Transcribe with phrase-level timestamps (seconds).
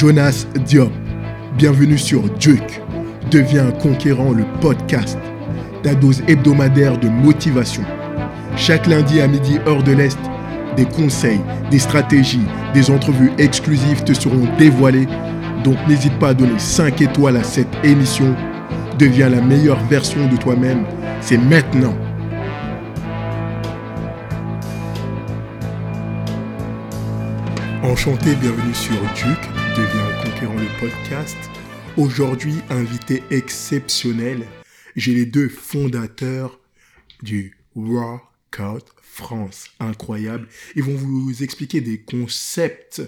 [0.00, 0.90] Jonas Diop.
[1.58, 2.80] Bienvenue sur Duke.
[3.30, 5.18] Deviens conquérant le podcast.
[5.82, 7.82] Ta dose hebdomadaire de motivation.
[8.56, 10.18] Chaque lundi à midi, heure de l'Est,
[10.74, 15.06] des conseils, des stratégies, des entrevues exclusives te seront dévoilées.
[15.64, 18.34] Donc n'hésite pas à donner 5 étoiles à cette émission.
[18.98, 20.86] Deviens la meilleure version de toi-même.
[21.20, 21.94] C'est maintenant.
[27.82, 31.38] Enchanté, bienvenue sur Duke, deviens conquérant le podcast.
[31.96, 34.46] Aujourd'hui, invité exceptionnel,
[34.94, 36.60] j'ai les deux fondateurs
[37.22, 39.70] du Workout France.
[39.80, 40.48] Incroyable.
[40.76, 43.00] Ils vont vous expliquer des concepts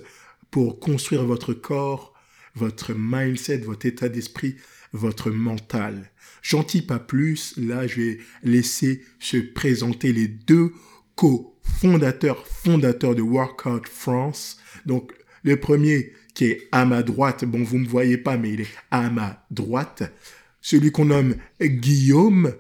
[0.51, 2.15] pour construire votre corps,
[2.55, 4.57] votre mindset, votre état d'esprit,
[4.93, 6.11] votre mental.
[6.41, 10.73] Gentil pas plus, là je vais laisser se présenter les deux
[11.17, 14.59] co-fondateurs, fondateurs de Workout France.
[14.87, 15.13] Donc,
[15.45, 18.61] le premier qui est à ma droite, bon, vous ne me voyez pas, mais il
[18.63, 20.13] est à ma droite.
[20.61, 22.53] Celui qu'on nomme Guillaume.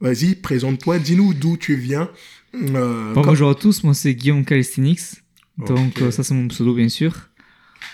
[0.00, 2.10] Vas-y, présente-toi, dis-nous d'où tu viens.
[2.54, 5.22] Euh, bonjour à tous, moi c'est Guillaume Calisthenics.
[5.58, 7.28] Donc, euh, ça c'est mon pseudo, bien sûr.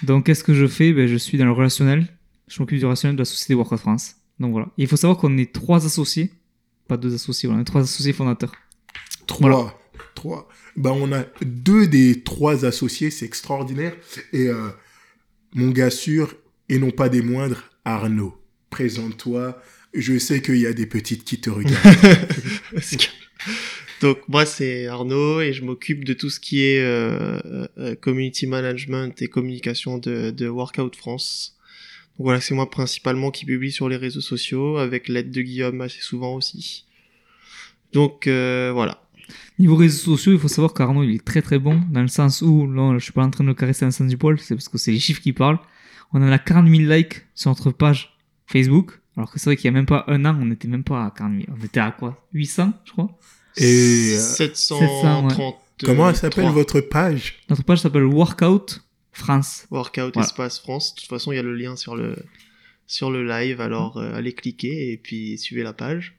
[0.02, 0.92] Donc, qu'est-ce que je fais?
[0.92, 2.06] Ben, Je suis dans le relationnel.
[2.48, 4.16] Je m'occupe du relationnel de la société Workout France.
[4.38, 4.68] Donc voilà.
[4.76, 6.30] il faut savoir qu'on est trois associés.
[6.88, 8.52] Pas deux associés, on est trois associés fondateurs.
[9.26, 9.80] Trois.
[10.14, 10.48] Trois.
[10.76, 13.94] Ben, on a deux des trois associés, c'est extraordinaire.
[14.32, 14.68] Et euh,
[15.56, 16.36] mon gars sûr,
[16.68, 18.36] et non pas des moindres, Arnaud.
[18.68, 19.60] Présente-toi.
[19.94, 21.78] Je sais qu'il y a des petites qui te regardent.
[24.02, 28.46] Donc moi c'est Arnaud et je m'occupe de tout ce qui est euh, euh, community
[28.46, 31.56] management et communication de, de Workout France.
[32.18, 35.80] Donc voilà, c'est moi principalement qui publie sur les réseaux sociaux avec l'aide de Guillaume
[35.80, 36.84] assez souvent aussi.
[37.94, 39.05] Donc voilà.
[39.58, 42.42] Niveau réseaux sociaux, il faut savoir qu'Arnaud, il est très très bon, dans le sens
[42.42, 44.38] où, là, je suis pas en train de le caresser dans le sens du poil,
[44.38, 45.58] c'est parce que c'est les chiffres qui parlent.
[46.12, 48.16] On en a 40 000 likes sur notre page
[48.46, 50.84] Facebook, alors que c'est vrai qu'il y a même pas un an, on n'était même
[50.84, 51.56] pas à 40 000.
[51.58, 52.26] On était à quoi?
[52.32, 53.18] 800, je crois?
[53.56, 55.40] Et 730.
[55.40, 55.50] Euh,
[55.84, 57.38] Comment elle s'appelle votre page?
[57.50, 58.82] Notre page s'appelle Workout
[59.12, 59.66] France.
[59.70, 60.94] Workout Espace France.
[60.94, 62.16] De toute façon, il y a le lien sur le,
[62.86, 66.16] sur le live, alors euh, allez cliquer et puis suivez la page.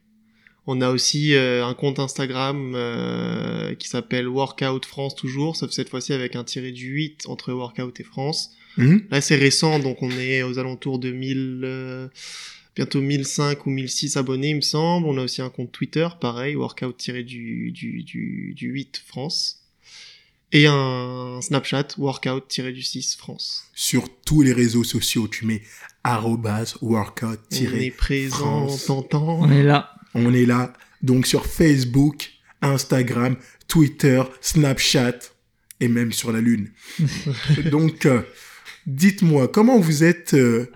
[0.70, 5.88] On a aussi euh, un compte Instagram euh, qui s'appelle Workout France toujours, sauf cette
[5.88, 8.52] fois-ci avec un tiré du 8 entre Workout et France.
[8.76, 9.04] Mhm.
[9.10, 12.08] Là c'est récent, donc on est aux alentours de 1000, euh,
[12.76, 15.08] bientôt 1005 ou 1006 abonnés il me semble.
[15.08, 19.64] On a aussi un compte Twitter, pareil, Workout tiré du, du, du, du 8 France.
[20.52, 23.66] Et un Snapchat, Workout tiré du 6 France.
[23.74, 25.62] Sur tous les réseaux sociaux, tu mets
[26.04, 29.97] arrobas workout On est présent, on On est là.
[30.20, 30.74] On est là,
[31.04, 32.32] donc sur Facebook,
[32.64, 33.36] Instagram,
[33.68, 35.20] Twitter, Snapchat
[35.80, 36.72] et même sur la Lune.
[37.72, 38.22] donc, euh,
[38.88, 40.72] dites-moi, comment vous êtes euh,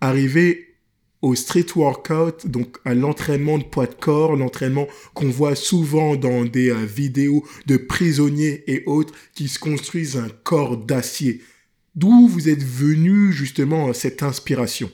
[0.00, 0.74] arrivé
[1.22, 6.44] au street workout, donc à l'entraînement de poids de corps, l'entraînement qu'on voit souvent dans
[6.44, 11.40] des euh, vidéos de prisonniers et autres qui se construisent un corps d'acier?
[11.94, 14.90] D'où vous êtes venu justement cette inspiration?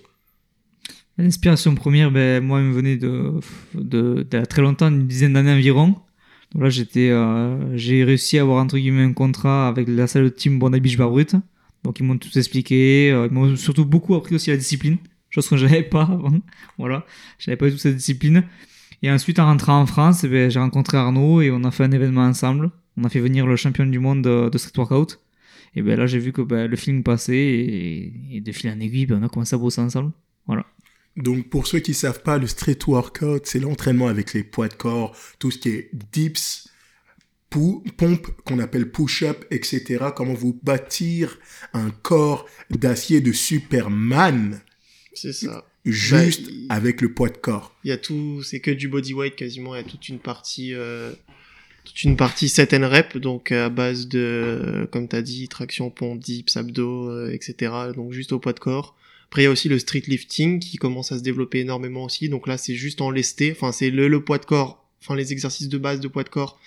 [1.19, 3.35] L'inspiration première, ben, moi, elle me venait de,
[3.75, 5.97] de, de, très longtemps, une dizaine d'années environ.
[6.53, 10.25] Donc là, j'étais, euh, j'ai réussi à avoir entre guillemets un contrat avec la salle
[10.25, 11.35] de team Bonabich Barbrut.
[11.85, 13.11] Donc ils m'ont tout expliqué.
[13.13, 14.99] Euh, ils m'ont surtout beaucoup appris aussi la discipline,
[15.31, 16.33] chose que je n'avais pas avant.
[16.79, 17.07] voilà,
[17.39, 18.45] j'avais pas eu toute cette discipline.
[19.03, 21.85] Et ensuite, en rentrant en France, eh ben, j'ai rencontré Arnaud et on a fait
[21.85, 22.71] un événement ensemble.
[22.97, 25.21] On a fait venir le champion du monde de, de street workout.
[25.75, 28.79] Et ben là, j'ai vu que ben, le film passait et, et de fil en
[28.79, 30.13] aiguille, ben, on a commencé à bosser ensemble.
[30.47, 30.67] Voilà.
[31.17, 34.75] Donc pour ceux qui savent pas, le street workout, c'est l'entraînement avec les poids de
[34.75, 36.69] corps, tout ce qui est dips,
[37.97, 40.07] pompe qu'on appelle push-up, etc.
[40.15, 41.39] Comment vous bâtir
[41.75, 44.61] un corps d'acier de Superman.
[45.15, 45.67] C'est ça.
[45.85, 47.75] Juste bah, avec le poids de corps.
[47.85, 49.75] Il y a tout, c'est que du bodyweight quasiment.
[49.75, 51.13] Il y a toute une partie, euh,
[51.85, 56.21] toute une partie set and rep, donc à base de, comme t'as dit, traction, pompe,
[56.21, 57.73] dips, abdos, euh, etc.
[57.95, 58.97] Donc juste au poids de corps.
[59.33, 62.29] Après, il y a aussi le street lifting qui commence à se développer énormément aussi.
[62.29, 63.51] Donc là, c'est juste en lesté.
[63.51, 66.29] Enfin, c'est le, le, poids de corps, enfin les exercices de base de poids de
[66.29, 66.61] corps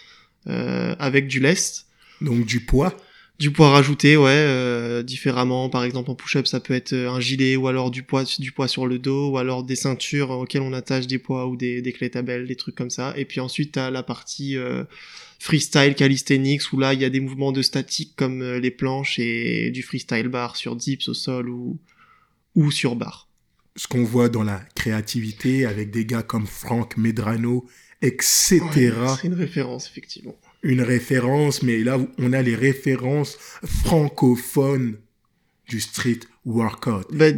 [0.47, 1.85] euh, avec du lest.
[2.21, 2.97] Donc du poids
[3.37, 5.69] du poids rajouté, ouais, euh, différemment.
[5.69, 8.51] Par exemple, en push-up, ça peut être euh, un gilet ou alors du poids, du
[8.51, 11.81] poids sur le dos ou alors des ceintures auxquelles on attache des poids ou des,
[11.81, 13.13] des clés tabelles, des trucs comme ça.
[13.17, 14.85] Et puis ensuite, t'as la partie euh,
[15.39, 19.19] freestyle calisthenics où là, il y a des mouvements de statique comme euh, les planches
[19.19, 21.77] et du freestyle bar sur dips au sol ou,
[22.55, 23.29] ou sur bar.
[23.75, 27.65] Ce qu'on voit dans la créativité avec des gars comme Franck Medrano,
[28.01, 28.61] etc.
[29.21, 30.35] c'est une référence, effectivement.
[30.63, 34.97] Une référence, mais là, on a les références francophones
[35.67, 37.31] du street workout Bah,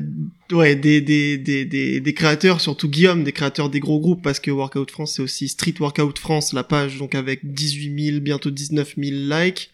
[0.51, 4.39] ouais, des, des, des, des, des créateurs, surtout Guillaume, des créateurs des gros groupes, parce
[4.39, 8.51] que Workout France, c'est aussi Street Workout France, la page, donc avec 18 000, bientôt
[8.51, 9.71] 19 000 likes,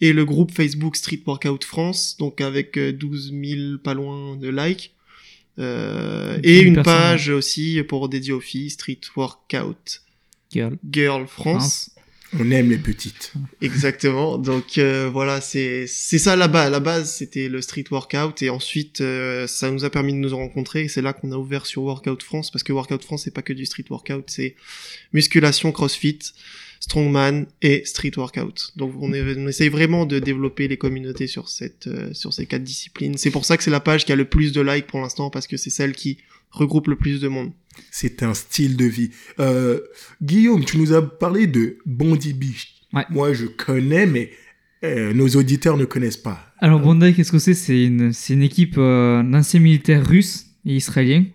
[0.00, 4.48] et le groupe Facebook Street Workout France, donc avec euh, 12 000, pas loin de
[4.48, 4.94] likes.
[5.58, 10.02] Euh, et une page aussi pour dédier aux filles, Street Workout
[10.50, 10.76] Girl.
[10.90, 11.90] Girl France.
[12.38, 13.32] On aime les petites.
[13.60, 14.38] Exactement.
[14.38, 16.64] Donc euh, voilà, c'est c'est ça là-bas.
[16.64, 20.18] À la base, c'était le street workout et ensuite euh, ça nous a permis de
[20.18, 20.82] nous rencontrer.
[20.82, 23.42] Et c'est là qu'on a ouvert sur Workout France parce que Workout France c'est pas
[23.42, 24.54] que du street workout, c'est
[25.12, 26.20] musculation, CrossFit,
[26.80, 28.72] strongman et street workout.
[28.76, 32.46] Donc on, est, on essaye vraiment de développer les communautés sur cette euh, sur ces
[32.46, 33.16] quatre disciplines.
[33.16, 35.30] C'est pour ça que c'est la page qui a le plus de likes pour l'instant
[35.30, 36.18] parce que c'est celle qui
[36.50, 37.52] regroupe le plus de monde.
[37.90, 39.10] C'est un style de vie.
[39.38, 39.80] Euh,
[40.20, 42.74] Guillaume, tu nous as parlé de Bondi Beach.
[42.92, 43.04] Ouais.
[43.10, 44.30] Moi, je connais, mais
[44.82, 46.52] euh, nos auditeurs ne connaissent pas.
[46.58, 47.54] Alors Bondi, qu'est-ce que c'est?
[47.54, 51.26] C'est une, une équipe euh, d'anciens militaires russes et israéliens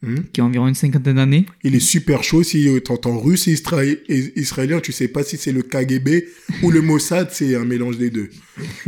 [0.00, 0.14] Hmm?
[0.32, 1.44] qui a environ une cinquantaine d'années.
[1.64, 5.24] Il est super chaud si tu entends russe et isra- et israélien, tu sais pas
[5.24, 6.24] si c'est le KGB
[6.62, 8.30] ou le Mossad, c'est un mélange des deux.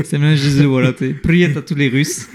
[0.04, 0.92] C'est un mélange des deux, voilà.
[1.24, 2.28] Priette à tous les Russes.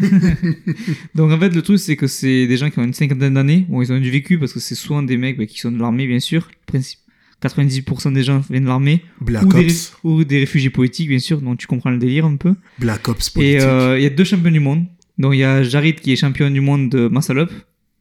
[1.16, 3.66] Donc en fait, le truc, c'est que c'est des gens qui ont une cinquantaine d'années.
[3.70, 5.80] Bon, ils ont du vécu parce que c'est souvent des mecs bah, qui sont de
[5.80, 6.50] l'armée, bien sûr.
[6.68, 7.00] Principe-
[7.42, 9.04] 98% des gens viennent de l'armée.
[9.22, 11.42] Black Ou des, Ops, ou des réfugiés politiques, bien sûr.
[11.42, 12.56] Donc tu comprends le délire un peu.
[12.80, 13.62] Black Ops Et politique.
[13.62, 14.86] euh, il y a deux champions du monde.
[15.18, 17.52] Donc il y a Jarid qui est champion du monde de muscle up.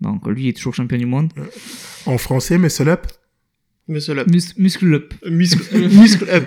[0.01, 1.31] Donc lui il est toujours champion du monde.
[2.07, 3.07] En français, muscle up
[3.87, 4.27] Muscle up.
[4.29, 5.13] Mus- muscle up.
[5.29, 6.45] Muscle, muscle up.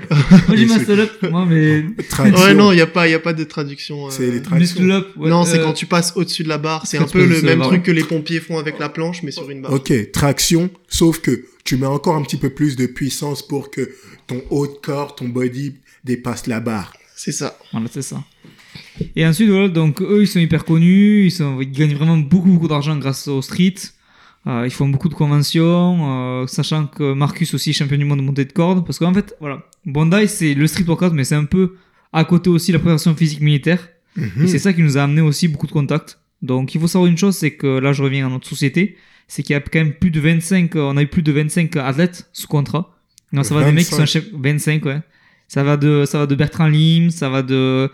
[0.48, 2.44] Moi j'ai muscle up, moi mais Traduction.
[2.46, 4.08] ouais, non, il y a pas, y a pas de traduction.
[4.08, 4.82] euh, C'est les traductions.
[4.82, 5.08] muscle up.
[5.18, 6.88] ouais, non, c'est euh, quand tu passes au-dessus de la barre.
[6.88, 9.48] C'est un peu le même truc que les pompiers font avec la planche, mais sur
[9.52, 9.72] une barre.
[9.72, 13.88] Ok, traction, sauf que tu mets encore un petit peu plus de puissance pour que
[14.26, 16.92] ton haut de corps, ton body dépasse la barre.
[17.16, 17.56] C'est ça.
[17.72, 18.24] Voilà, c'est ça.
[19.16, 22.50] Et ensuite, voilà, donc eux, ils sont hyper connus, ils, sont, ils gagnent vraiment beaucoup,
[22.50, 23.76] beaucoup d'argent grâce au street.
[24.48, 28.20] Euh, ils font beaucoup de conventions, euh, sachant que Marcus aussi est champion du monde
[28.20, 28.86] de montée de corde.
[28.86, 31.76] Parce qu'en fait, voilà, Bondi, c'est le street workout, mais c'est un peu
[32.14, 33.90] à côté aussi la préparation physique militaire.
[34.16, 34.44] Mhm.
[34.44, 36.20] Et c'est ça qui nous a amené aussi beaucoup de contacts.
[36.42, 38.96] Donc il faut savoir une chose, c'est que là, je reviens à notre société,
[39.28, 41.32] c'est qu'il y a quand même plus de 25, euh, on a eu plus de
[41.32, 42.96] 25 athlètes sous contrat.
[43.34, 44.06] Non, ça va des mecs qui sont 25.
[44.06, 45.02] chefs, 25, ouais.
[45.48, 47.90] Ça va de, ça va de Bertrand Lim, ça va de,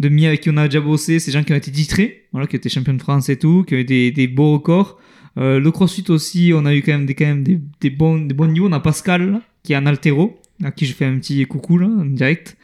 [0.00, 2.46] de Mia avec qui on a déjà bossé, ces gens qui ont été titrés, voilà,
[2.48, 4.98] qui étaient champions de France et tout, qui ont eu des, des beaux records.
[5.38, 8.18] Euh, le crossfit aussi, on a eu quand même des, quand même des, des bons,
[8.18, 8.68] des bons niveaux.
[8.68, 11.78] On a Pascal, là, qui est un altéro, à qui je fais un petit coucou,
[11.78, 12.56] là, en direct.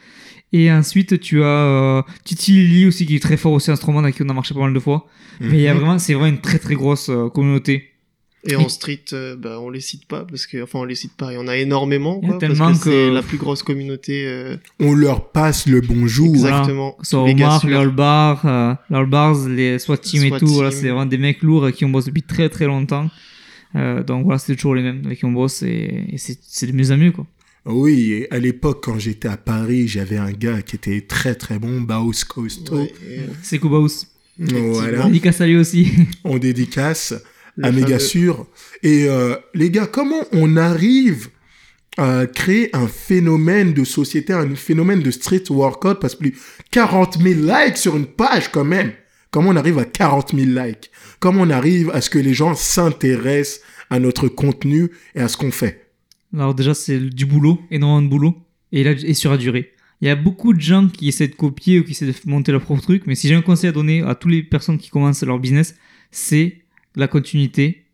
[0.52, 4.04] Et ensuite, tu as euh, Titi Lili aussi, qui est très fort aussi en strongman,
[4.04, 5.06] avec qui on a marché pas mal de fois.
[5.40, 7.91] Mais il y a vraiment, c'est vraiment une très très grosse euh, communauté.
[8.44, 11.12] Et en street, euh, bah, on les cite pas parce que, enfin, on les cite
[11.16, 11.32] pas.
[11.32, 14.24] Il y en a énormément, quoi, parce tellement que c'est la plus grosse communauté.
[14.26, 16.34] euh, On leur passe le bonjour.
[16.34, 16.56] Voilà.
[16.58, 16.96] exactement.
[17.02, 20.78] Soit Méga Omar, Bars, euh, les All Bars, les SWAT Team et tout, voilà, Team.
[20.80, 23.08] c'est vraiment des mecs lourds avec qui on bosse depuis très très longtemps.
[23.76, 26.66] Euh, donc voilà, c'est toujours les mêmes avec qui on bosse et, et c'est c'est
[26.66, 27.26] de mieux en mieux quoi.
[27.64, 31.60] Oui, et à l'époque, quand j'étais à Paris, j'avais un gars qui était très très
[31.60, 32.74] bon, Baus Costo.
[32.76, 34.06] Ouais, et, euh, C'est Kubaus.
[34.36, 35.86] Voilà, Dédicace à lui aussi.
[36.24, 37.14] on dédicace
[37.56, 38.46] le à méga sûr.
[38.82, 41.28] Et euh, les gars, comment on arrive
[41.98, 46.38] à créer un phénomène de société, un phénomène de street workout, parce que plus
[46.70, 48.92] 40 000 likes sur une page quand même.
[49.30, 50.90] Comment on arrive à 40 000 likes?
[51.20, 55.36] Comment on arrive à ce que les gens s'intéressent à notre contenu et à ce
[55.36, 55.90] qu'on fait?
[56.34, 58.36] Alors déjà, c'est du boulot, énormément de boulot,
[58.72, 59.72] et, là, et sur la durée.
[60.00, 62.52] Il y a beaucoup de gens qui essaient de copier ou qui essaient de monter
[62.52, 64.90] leur propre truc, mais si j'ai un conseil à donner à toutes les personnes qui
[64.90, 65.76] commencent leur business,
[66.10, 66.61] c'est
[66.96, 67.84] la continuité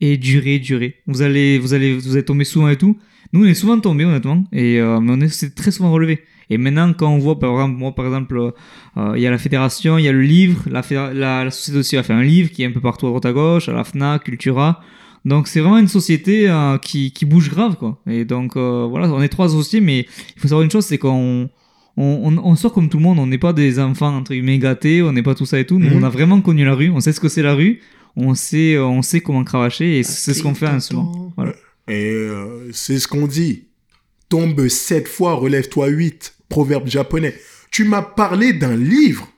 [0.00, 0.96] et durer, durer.
[1.06, 2.96] Vous allez, vous allez, vous allez tomber souvent et tout.
[3.32, 6.20] Nous, on est souvent tombés, honnêtement, et euh, mais on est c'est très souvent relevé.
[6.50, 8.50] Et maintenant, quand on voit, par exemple, moi, par exemple, euh,
[8.96, 11.78] euh, il y a la fédération, il y a le livre, la, la, la société
[11.78, 13.72] aussi a fait un livre qui est un peu partout à droite à gauche, à
[13.72, 14.80] la FNAC, Cultura.
[15.26, 18.00] Donc c'est vraiment une société euh, qui, qui bouge grave quoi.
[18.06, 21.50] Et donc voilà, on est trois associés, mais il faut savoir une chose, c'est qu'on
[21.98, 23.18] on, on, on sort comme tout le monde.
[23.18, 25.78] On n'est pas des enfants entre guillemets gâtés, on n'est pas tout ça et tout.
[25.78, 25.96] Nous, Mhm.
[25.98, 27.80] on a vraiment connu la rue, on sait ce que c'est la rue,
[28.16, 31.32] on sait, euh, on sait comment cravacher et c'est ce qu'on fait moment.
[31.36, 31.52] Voilà.
[31.88, 33.64] Et euh, c'est ce qu'on dit.
[34.28, 36.34] Tombe sept fois, relève-toi huit.
[36.48, 37.34] Proverbe japonais.
[37.70, 39.28] Tu m'as parlé d'un livre.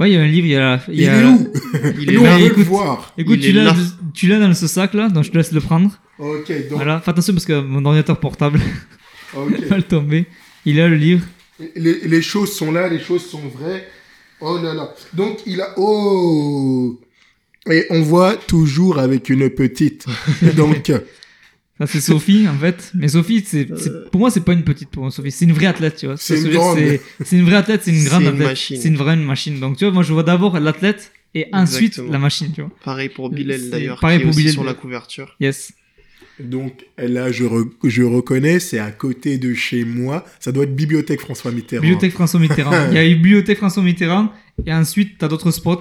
[0.00, 0.80] Ouais, il y a un livre, il y a.
[0.88, 1.52] il Il, y a- est où?
[1.98, 2.58] Il est Nous, là, on veut écoute.
[2.58, 3.14] le voir.
[3.18, 3.74] Écoute, Il tu l'as, là.
[4.14, 5.90] tu l'as dans ce sac là, donc je te laisse le prendre.
[6.18, 8.60] Ok, donc, Voilà, fais attention parce que mon ordinateur portable
[9.36, 9.60] ok.
[9.68, 10.26] va le tomber.
[10.64, 11.26] Il a le livre.
[11.74, 13.88] Les, les choses sont là, les choses sont vraies.
[14.40, 14.94] Oh là là.
[15.14, 15.74] Donc, il a...
[15.76, 17.00] Oh
[17.70, 20.06] Et on voit toujours avec une petite.
[20.56, 20.90] Donc,
[21.78, 22.90] Ça, c'est Sophie, en fait.
[22.94, 24.08] Mais Sophie, c'est, c'est- Euh.
[24.10, 25.30] pour moi, c'est pas une petite pour moi, Sophie.
[25.30, 26.16] C'est une vraie athlète, tu vois.
[26.16, 26.76] C'est une grande.
[26.78, 28.48] C'est, c'est une vraie athlète, c'est une grande C'est une athlète.
[28.48, 28.76] machine.
[28.80, 29.60] C'est une vraie machine.
[29.60, 32.12] Donc, tu vois, moi, je vois d'abord l'athlète et ensuite Exactement.
[32.12, 32.70] la machine, tu vois.
[32.84, 35.36] Pareil pour Bilal d'ailleurs, pareil qui est pour aussi Bilal, sur la couverture.
[35.40, 35.72] Yes.
[36.40, 40.24] Donc là, je, re- je reconnais, c'est à côté de chez moi.
[40.40, 41.82] Ça doit être Bibliothèque François Mitterrand.
[41.82, 42.86] Bibliothèque François Mitterrand.
[42.90, 44.32] Il y a eu Bibliothèque François Mitterrand.
[44.66, 45.80] Et ensuite, t'as d'autres spots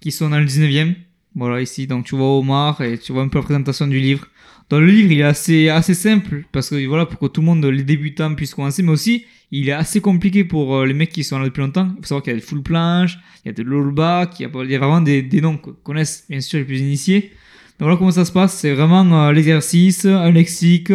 [0.00, 0.94] qui sont dans le 19e.
[1.34, 1.86] Voilà, ici.
[1.86, 4.26] Donc, tu vois Omar et tu vois un peu la présentation du livre.
[4.68, 7.46] Dans le livre, il est assez, assez simple parce que voilà, pour que tout le
[7.46, 8.82] monde, les débutants, puissent commencer.
[8.82, 11.88] Mais aussi, il est assez compliqué pour euh, les mecs qui sont là depuis longtemps.
[11.96, 14.48] Il faut savoir qu'il y a des full planches, il y a de l'allback, il
[14.54, 17.32] il y a vraiment des, des noms que connaissent bien sûr les plus initiés.
[17.80, 18.58] Donc voilà comment ça se passe.
[18.58, 20.92] C'est vraiment euh, l'exercice, un lexique.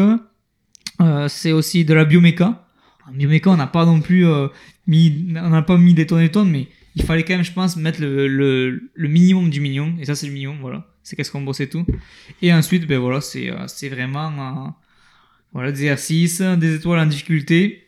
[1.02, 2.68] Euh, c'est aussi de la bioméca.
[3.10, 4.50] En bioméca, on n'a pas non plus euh,
[4.86, 7.52] mis, on n'a pas mis des tonnes et tonnes, mais il fallait quand même, je
[7.52, 9.98] pense, mettre le, le, le minimum du minimum.
[10.00, 10.88] Et ça, c'est le minimum, voilà.
[11.04, 11.86] C'est qu'est-ce qu'on bosse et tout.
[12.42, 14.32] Et ensuite, ben voilà, c'est euh, c'est vraiment
[14.68, 14.70] euh,
[15.54, 17.84] voilà, des exercices, des étoiles en difficulté.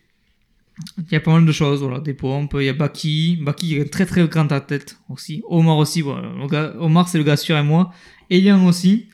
[1.00, 2.56] Il y a pas mal de choses, voilà, des pompes.
[2.60, 5.42] Il y a Baki, Baki est très très grand à tête aussi.
[5.48, 6.30] Omar aussi, voilà.
[6.80, 7.92] Omar, c'est le gars sûr et moi.
[8.30, 9.08] Elian aussi.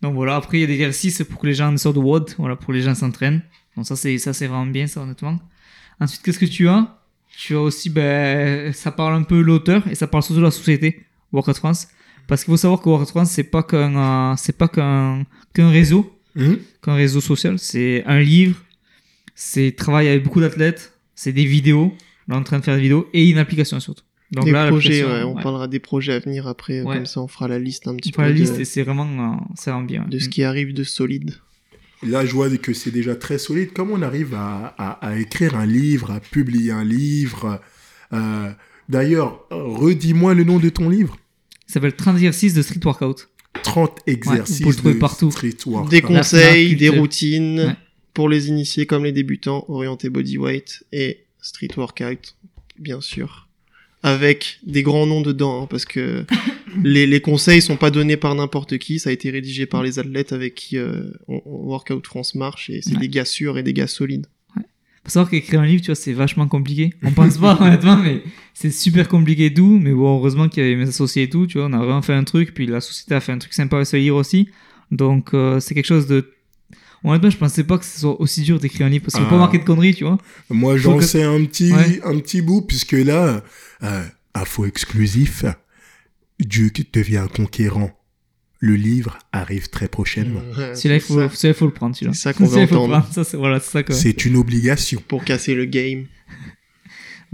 [0.00, 2.34] Donc voilà, après il y a des exercices pour que les gens sortent de WOD,
[2.38, 3.42] voilà, pour que les gens s'entraînent.
[3.76, 5.38] Donc ça c'est ça c'est vraiment bien ça honnêtement.
[6.00, 6.98] Ensuite qu'est-ce que tu as?
[7.36, 10.50] Tu as aussi ben ça parle un peu l'auteur et ça parle surtout de la
[10.50, 11.00] société
[11.32, 11.88] Workout France
[12.26, 13.96] parce qu'il faut savoir que Workout France c'est pas qu'un
[14.32, 18.56] euh, c'est pas qu'un qu'un réseau, Hum qu'un réseau social, c'est un livre,
[19.34, 21.92] c'est travail avec beaucoup d'athlètes, c'est des vidéos,
[22.28, 24.04] là on est en train de faire des vidéos et une application surtout.
[24.32, 25.42] Donc des là projets, ouais, on ouais.
[25.42, 26.96] parlera des projets à venir après, Ouais.
[26.96, 28.64] comme ça on fera la liste un petit Tu peu prends la de, liste et
[28.64, 30.04] c'est vraiment euh, c'est vraiment bien.
[30.08, 31.34] de ce qui arrive de solide.
[32.06, 33.70] Là, je vois que c'est déjà très solide.
[33.74, 37.60] Comment on arrive à, à- à écrire un livre, à publier un livre
[38.12, 38.50] Euh,
[38.88, 41.16] D'ailleurs, redis-moi le nom de ton livre.
[41.66, 43.28] Ça s'appelle 30 exercices de street workout.
[43.62, 45.30] 30 exercices pouvez le trouver de partout.
[45.30, 45.90] street workout.
[45.90, 47.76] Des conseils, des routines Ouais.
[48.12, 52.36] pour les initiés comme les débutants, orientés bodyweight et street workout,
[52.78, 53.48] bien sûr.
[54.02, 56.26] Avec des grands noms dedans, hein, parce que
[56.82, 59.98] les, les conseils sont pas donnés par n'importe qui, ça a été rédigé par les
[59.98, 63.00] athlètes avec qui euh, on- on- Workout France marche, et c'est Ouais.
[63.00, 64.26] des gars sûrs et des gars solides.
[65.04, 66.94] Faut savoir qu'écrire un livre, tu vois, c'est vachement compliqué.
[67.02, 68.22] On pense pas, honnêtement, mais
[68.54, 69.78] c'est super compliqué d'où.
[69.78, 72.00] Mais bon, heureusement qu'il y avait mes associés et tout, tu vois, on a vraiment
[72.00, 74.48] fait un truc, puis la société a fait un truc sympa avec ce livre aussi.
[74.90, 76.30] Donc, euh, c'est quelque chose de.
[77.06, 79.28] Honnêtement, je pensais pas que ce soit aussi dur d'écrire un livre, parce qu'il faut
[79.28, 79.34] Ah.
[79.34, 80.16] pas marquer de conneries, tu vois.
[80.48, 82.00] Moi, j'en que- sais un petit, Ouais.
[82.02, 83.44] un petit bout, puisque là,
[83.82, 84.04] euh,
[84.34, 85.44] info exclusif,
[86.40, 87.90] Duke devient conquérant.
[88.60, 90.40] Le livre arrive très prochainement.
[90.56, 91.94] Ouais, Celui-là, il c'est faut, il faut le prendre.
[91.94, 93.06] C'est ça qu'on le entendre.
[93.12, 93.60] c'est, voilà,
[94.24, 95.02] une obligation.
[95.06, 96.06] Pour casser le game.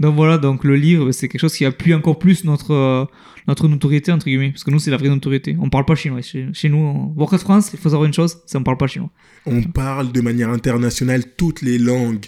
[0.01, 3.05] Donc voilà, donc le livre, c'est quelque chose qui appuie encore plus notre, euh,
[3.47, 4.49] notre notoriété, entre guillemets.
[4.49, 5.55] Parce que nous, c'est la vraie notoriété.
[5.59, 6.21] On parle pas chinois.
[6.21, 9.11] Chez, chez nous, en France, il faut savoir une chose, c'est on parle pas chinois.
[9.45, 12.25] On parle de manière internationale toutes les langues,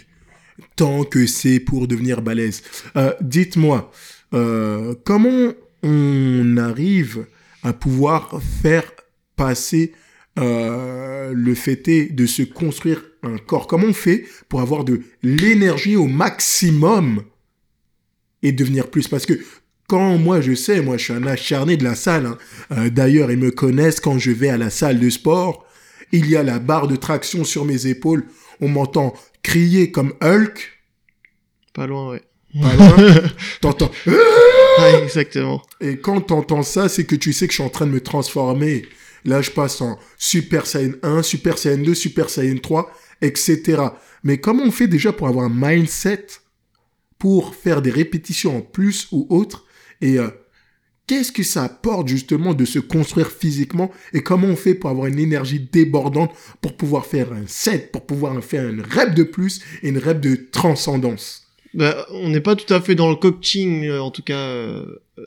[0.76, 2.62] tant que c'est pour devenir balèze.
[2.96, 3.92] Euh, Dites-moi,
[4.36, 7.26] euh, comment on arrive
[7.64, 8.92] à pouvoir faire
[9.36, 9.94] passer
[10.40, 15.02] euh, le fait est de se construire un corps Comment on fait pour avoir de
[15.22, 17.24] l'énergie au maximum
[18.42, 19.08] et devenir plus?
[19.08, 19.34] Parce que
[19.88, 22.26] quand moi je sais, moi je suis un acharné de la salle.
[22.26, 22.38] hein.
[22.72, 25.66] Euh, D'ailleurs, ils me connaissent quand je vais à la salle de sport.
[26.12, 28.26] Il y a la barre de traction sur mes épaules.
[28.62, 29.14] On m'entend
[29.44, 30.72] crier comme Hulk.
[31.74, 32.22] Pas loin, ouais.
[32.62, 33.22] Pas loin.
[33.62, 33.92] T'entends.
[35.04, 35.62] Exactement.
[35.82, 38.02] Et quand t'entends ça, c'est que tu sais que je suis en train de me
[38.02, 38.86] transformer.
[39.26, 43.82] Là, je passe en Super Saiyan 1, Super Saiyan 2, Super Saiyan 3, etc.
[44.24, 46.28] Mais comment on fait déjà pour avoir un mindset
[47.20, 49.66] pour faire des répétitions en plus ou autre?
[50.02, 50.30] Et euh,
[51.08, 53.92] qu'est-ce que ça apporte justement de se construire physiquement?
[54.12, 58.06] Et comment on fait pour avoir une énergie débordante pour pouvoir faire un set, pour
[58.06, 61.43] pouvoir faire une rep de plus et une rep de transcendance?
[61.74, 64.86] Bah, on n'est pas tout à fait dans le coaching, euh, en tout cas euh,
[65.18, 65.24] euh,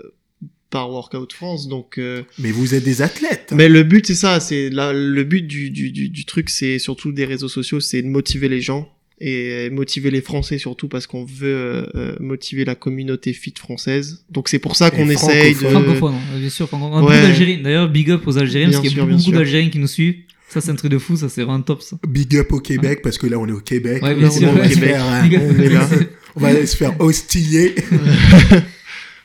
[0.70, 1.98] par Workout France, donc.
[1.98, 5.42] euh, Mais vous êtes des athlètes Mais le but c'est ça, c'est là le but
[5.46, 8.88] du, du, du, du truc, c'est surtout des réseaux sociaux, c'est de motiver les gens
[9.18, 14.24] et motiver les Français surtout parce qu'on veut euh, euh, motiver la communauté fit française.
[14.30, 15.58] Donc c'est pour ça qu'on essaye de.
[15.68, 16.14] francophone.
[16.14, 16.68] Hein, bien sûr.
[16.68, 16.92] francophone.
[16.92, 17.16] On a Ouais.
[17.16, 17.62] beaucoup d'Algériens.
[17.62, 20.16] D'ailleurs, big up aux Algériens, Bien parce qu'il y a beaucoup d'Algériens qui nous suivent.
[20.48, 21.96] Ça, c'est un truc de fou, ça, c'est vraiment top, ça.
[22.06, 24.02] Big up au Québec, parce que là, on est au Québec.
[24.02, 24.68] Ouais, on, bien sûr, se ouais.
[24.68, 25.88] faire, hein, on est là.
[26.36, 27.74] on va aller se faire hostiller.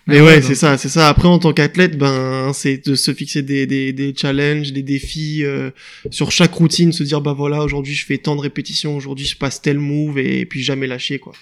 [0.07, 1.09] Mais Ah ouais, c'est ça, c'est ça.
[1.09, 5.43] Après, en tant qu'athlète, ben, c'est de se fixer des, des, des challenges, des défis
[5.43, 5.69] euh,
[6.09, 9.37] sur chaque routine, se dire bah voilà, aujourd'hui je fais tant de répétitions, aujourd'hui je
[9.37, 11.33] passe tel move et, puis jamais lâcher quoi.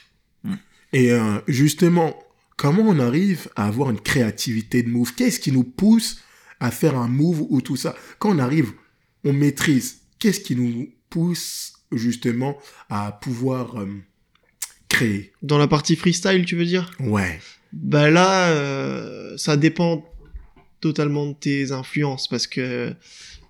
[0.91, 2.17] Et euh, justement,
[2.57, 5.13] comment on arrive à avoir une créativité de move?
[5.15, 6.21] Qu'est-ce qui nous pousse
[6.59, 7.95] à faire un move ou tout ça?
[8.17, 8.73] Quand on arrive,
[9.23, 10.01] on maîtrise.
[10.19, 12.57] Qu'est-ce qui nous pousse justement
[12.89, 13.87] à pouvoir euh,
[14.87, 15.31] créer?
[15.41, 16.91] Dans la partie freestyle, tu veux dire?
[16.99, 17.39] Ouais.
[17.71, 20.05] Bah là, euh, ça dépend
[20.81, 22.93] totalement de tes influences parce que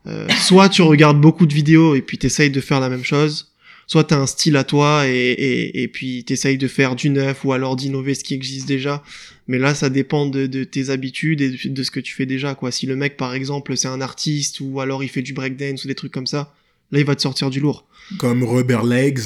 [0.08, 3.54] euh, soit tu regardes beaucoup de vidéos et puis t'essayes de faire la même chose,
[3.90, 7.44] soit t'as un style à toi et, et, et puis t'essayes de faire du neuf
[7.44, 9.02] ou alors d'innover ce qui existe déjà.
[9.48, 12.28] Mais là, ça dépend de, de tes habitudes et de, de ce que tu fais
[12.28, 12.70] déjà, quoi.
[12.72, 15.88] Si le mec, par exemple, c'est un artiste ou alors il fait du breakdance ou
[15.88, 16.54] des trucs comme ça,
[16.92, 17.88] là, il va te sortir du lourd.
[18.20, 19.22] Comme Rubber Legs.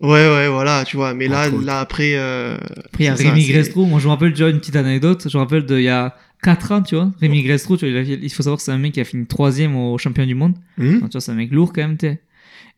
[0.00, 1.12] Ouais, ouais, voilà, tu vois.
[1.12, 3.84] Mais là, là après, euh, Après, il y a Rémi Grestro.
[3.84, 5.26] Moi, je me rappelle déjà une petite anecdote.
[5.28, 7.12] Je me rappelle de, il y a 4 ans, tu vois.
[7.20, 9.04] Rémi Grestro, tu vois, il, a- il faut savoir que c'est un mec qui a
[9.04, 10.54] fini troisième au champion du monde.
[11.00, 12.20] Donc, tu vois, c'est un mec lourd quand même, t'es.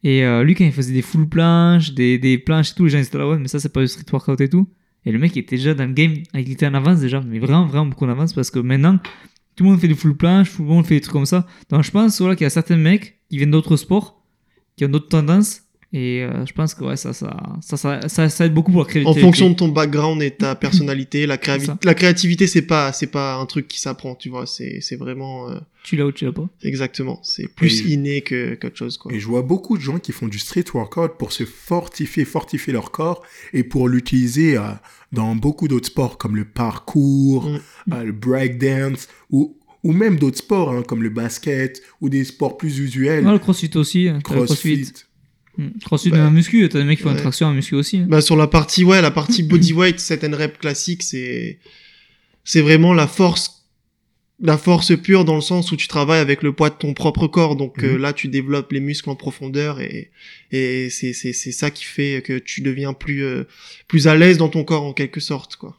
[0.02, 2.90] Et euh, lui, quand il faisait des full planches, des, des planches et tout, les
[2.90, 4.68] gens étaient là, ouais, mais ça, c'est pas du street workout et tout.
[5.04, 7.66] Et le mec, était déjà dans le game, il était en avance déjà, mais vraiment,
[7.66, 8.98] vraiment beaucoup en avance parce que maintenant,
[9.56, 11.46] tout le monde fait des full planches, tout le monde fait des trucs comme ça.
[11.70, 14.22] Donc, je pense voilà, qu'il y a certains mecs qui viennent d'autres sports,
[14.76, 15.62] qui ont d'autres tendances.
[15.92, 18.82] Et euh, je pense que ouais, ça, ça, ça, ça, ça, ça aide beaucoup pour
[18.82, 19.20] la en créativité.
[19.22, 23.34] fonction de ton background et ta personnalité, la, créavi- la créativité, c'est pas, c'est pas
[23.34, 24.46] un truc qui s'apprend, tu vois.
[24.46, 26.48] C'est, c'est vraiment, euh, Tu l'as ou tu l'as pas.
[26.62, 27.18] exactement.
[27.24, 29.12] C'est plus Et- inné que, qu'autre chose, quoi.
[29.12, 32.72] Et je vois beaucoup de gens qui font du street workout pour se fortifier, fortifier
[32.72, 34.62] leur corps et pour l'utiliser euh,
[35.12, 37.92] dans beaucoup d'autres sports comme le parcours, Mm.
[37.94, 42.56] euh, le breakdance ou, ou même d'autres sports hein, comme le basket ou des sports
[42.56, 44.08] plus usuels, Ouais, le crossfit aussi.
[44.08, 44.92] hein, le crossfit.
[45.60, 45.78] Hmm.
[45.84, 47.20] Crossfit Bah, muscu, t'as des mecs qui font une ouais.
[47.22, 47.98] traction en muscu aussi.
[47.98, 48.06] hein.
[48.08, 51.58] Bah, sur la partie, ouais, la partie bodyweight, set and rep classique, c'est,
[52.44, 53.66] c'est vraiment la force,
[54.40, 57.26] la force pure dans le sens où tu travailles avec le poids de ton propre
[57.26, 57.56] corps.
[57.56, 57.98] Donc, euh, Mhm.
[58.00, 60.10] là, tu développes les muscles en profondeur et,
[60.50, 63.44] et c'est, c'est, c'est ça qui fait que tu deviens plus, euh,
[63.86, 65.76] plus à l'aise dans ton corps en quelque sorte, quoi.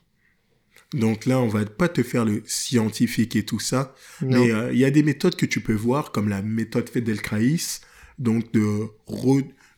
[0.93, 4.37] Donc là, on va pas te faire le scientifique et tout ça, Non.
[4.43, 7.79] mais euh, il y a des méthodes que tu peux voir comme la méthode Fedelkraïs,
[8.19, 8.87] donc de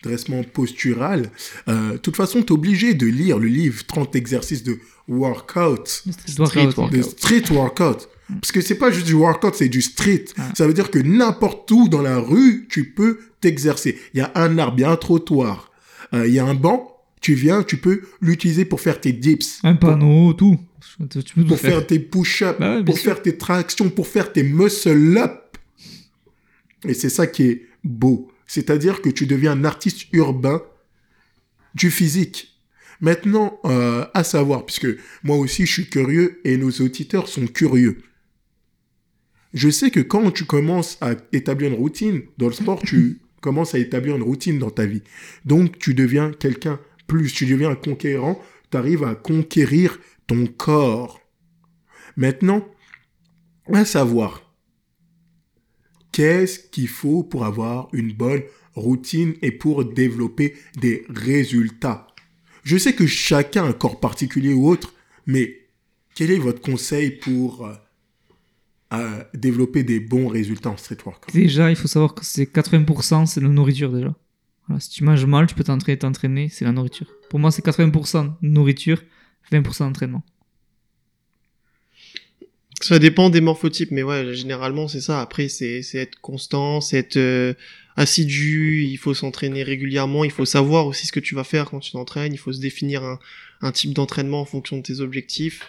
[0.03, 1.29] redressement postural.
[1.67, 6.03] Euh, De toute façon, tu es obligé de lire le livre 30 exercices de workout.
[6.05, 6.91] Le street Street workout.
[6.91, 8.09] de street workout.
[8.41, 10.25] Parce que c'est pas juste du workout, c'est du street.
[10.37, 10.49] Ah.
[10.55, 13.97] Ça veut dire que n'importe où dans la rue, tu peux t'exercer.
[14.13, 15.71] Il y a un arbre, il y a un trottoir,
[16.13, 16.89] euh, il y a un banc,
[17.21, 20.57] tu viens, tu peux l'utiliser pour faire tes dips, Un panneau, tout.
[21.11, 21.71] Tu tu peux tout pour faire.
[21.71, 23.11] faire tes push-ups, Bah ouais, pour sûr.
[23.13, 25.41] faire tes tractions, pour faire tes muscle-up.
[26.87, 28.29] Et c'est ça qui est beau.
[28.53, 30.61] C'est-à-dire que tu deviens un artiste urbain
[31.73, 32.55] du physique.
[33.01, 34.89] Maintenant, euh, à savoir, puisque
[35.23, 38.03] moi aussi je suis curieux et nos auditeurs sont curieux.
[39.55, 43.73] Je sais que quand tu commences à établir une routine dans le sport, tu commences
[43.73, 45.01] à établir une routine dans ta vie.
[45.45, 48.39] Donc tu deviens quelqu'un plus, tu deviens un conquérant,
[48.69, 51.21] tu arrives à conquérir ton corps.
[52.17, 52.63] Maintenant,
[53.73, 54.42] à savoir,
[56.13, 58.43] qu'est-ce qu'il faut pour avoir une bonne
[58.75, 62.07] routine et pour développer des résultats?
[62.63, 64.93] Je sais que chacun a un corps particulier ou autre,
[65.25, 65.59] mais
[66.15, 67.67] quel est votre conseil pour
[68.93, 73.25] euh, développer des bons résultats en street workout Déjà, il faut savoir que c'est 80%,
[73.25, 74.15] c'est la nourriture déjà.
[74.79, 77.07] Si tu manges mal, tu peux t'entraîner, t'entraîner, c'est la nourriture.
[77.29, 79.01] Pour moi, c'est 80% nourriture,
[79.51, 80.23] 20% d'entraînement.
[82.83, 85.21] Ça dépend des morphotypes, mais ouais, généralement c'est ça.
[85.21, 87.53] Après, c'est être constant, c'est être euh,
[87.95, 88.83] assidu.
[88.83, 90.25] Il faut s'entraîner régulièrement.
[90.25, 92.33] Il faut savoir aussi ce que tu vas faire quand tu t'entraînes.
[92.33, 93.19] Il faut se définir un,
[93.61, 95.61] un type d'entraînement en fonction de tes objectifs.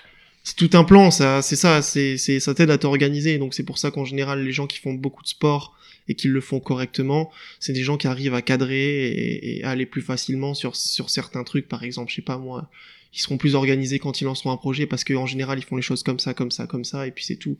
[0.42, 1.40] C'est tout un plan, ça.
[1.40, 1.82] C'est ça.
[1.82, 3.38] C'est ça t'aide à t'organiser.
[3.38, 6.26] Donc c'est pour ça qu'en général, les gens qui font beaucoup de sport et qui
[6.26, 10.02] le font correctement, c'est des gens qui arrivent à cadrer et, et à aller plus
[10.02, 11.68] facilement sur sur certains trucs.
[11.68, 12.68] Par exemple, je sais pas moi
[13.14, 15.82] ils seront plus organisés quand ils lanceront un projet parce qu'en général ils font les
[15.82, 17.56] choses comme ça, comme ça, comme ça, et puis c'est tout.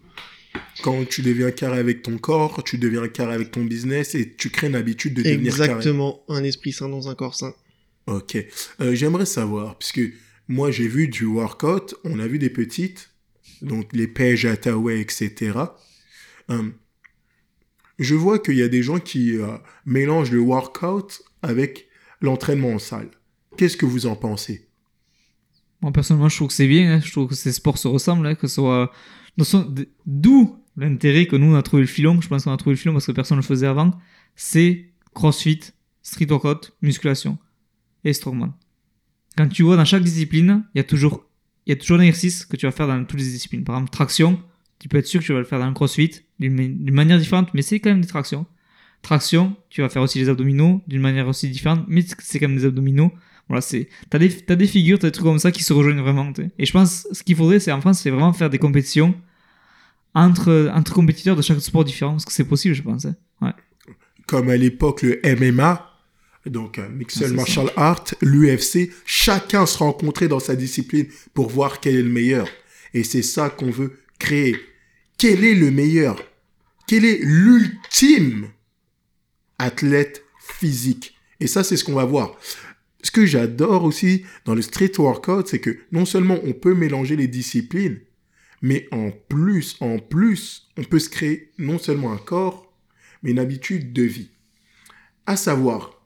[0.82, 4.50] Quand tu deviens carré avec ton corps, tu deviens carré avec ton business et tu
[4.50, 5.70] crées une habitude de devenir carré.
[5.70, 7.54] Exactement, un esprit sain dans un corps sain.
[8.06, 8.36] Ok.
[8.80, 10.00] Euh, J'aimerais savoir, puisque
[10.48, 13.10] moi j'ai vu du workout, on a vu des petites,
[13.62, 15.52] donc les Paige Hathaway, etc.
[16.50, 16.70] Euh,
[17.98, 19.46] je vois qu'il y a des gens qui euh,
[19.86, 21.88] mélangent le workout avec
[22.20, 23.10] l'entraînement en salle.
[23.56, 24.68] Qu'est-ce que vous en pensez?
[25.84, 26.94] Moi, personnellement, je trouve que c'est bien.
[26.94, 27.00] hein.
[27.04, 28.26] Je trouve que ces sports se ressemblent.
[28.26, 28.90] hein, que ce soit...
[30.06, 32.18] D'où l'intérêt que nous, on a trouvé le filon.
[32.22, 33.90] Je pense qu'on a trouvé le filon parce que personne ne le faisait avant.
[34.34, 35.60] C'est crossfit,
[36.00, 37.36] street workout, musculation
[38.02, 38.54] et strongman.
[39.36, 41.26] Quand tu vois dans chaque discipline, il y a toujours,
[41.66, 43.62] il y a toujours un exercice que tu vas faire dans toutes les disciplines.
[43.62, 44.40] Par exemple, traction,
[44.78, 47.52] tu peux être sûr que tu vas le faire dans le crossfit d'une manière différente,
[47.52, 48.46] mais c'est quand même des tractions.
[49.02, 52.56] Traction, tu vas faire aussi les abdominaux d'une manière aussi différente, mais c'est quand même
[52.56, 53.12] des abdominaux.
[53.48, 56.00] Voilà, c'est t'as des t'as des figures, t'as des trucs comme ça qui se rejoignent
[56.00, 56.32] vraiment.
[56.58, 59.14] Et je pense ce qu'il faudrait, c'est en France, c'est vraiment faire des compétitions
[60.14, 63.04] entre entre compétiteurs de chaque sport différent, parce que c'est possible, je pense.
[63.04, 63.16] hein.
[63.42, 63.52] Ouais.
[64.26, 65.90] comme à l'époque le MMA,
[66.46, 71.80] donc euh, Mixed Ah, Martial Art, l'UFC, chacun se rencontrait dans sa discipline pour voir
[71.80, 72.46] quel est le meilleur.
[72.94, 74.56] Et c'est ça qu'on veut créer.
[75.18, 76.22] Quel est le meilleur?
[76.86, 78.48] Quel est l'ultime
[79.58, 81.14] athlète physique?
[81.40, 82.36] Et ça, c'est ce qu'on va voir.
[83.04, 87.16] Ce que j'adore aussi dans le street workout, c'est que non seulement on peut mélanger
[87.16, 88.00] les disciplines,
[88.62, 92.72] mais en plus, en plus, on peut se créer non seulement un corps,
[93.22, 94.30] mais une habitude de vie.
[95.26, 96.02] À savoir,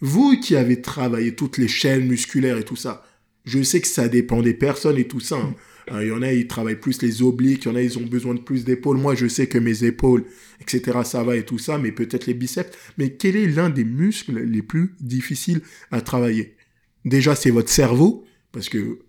[0.00, 3.06] vous qui avez travaillé toutes les chaînes musculaires et tout ça,
[3.44, 5.36] je sais que ça dépend des personnes et tout ça.
[5.36, 5.54] hein.
[5.90, 7.98] Euh, Il y en a, ils travaillent plus les obliques, il y en a, ils
[7.98, 8.98] ont besoin de plus d'épaules.
[8.98, 10.24] Moi, je sais que mes épaules,
[10.60, 12.70] etc., ça va et tout ça, mais peut-être les biceps.
[12.98, 16.56] Mais quel est l'un des muscles les plus difficiles à travailler?
[17.04, 19.00] Déjà, c'est votre cerveau, parce que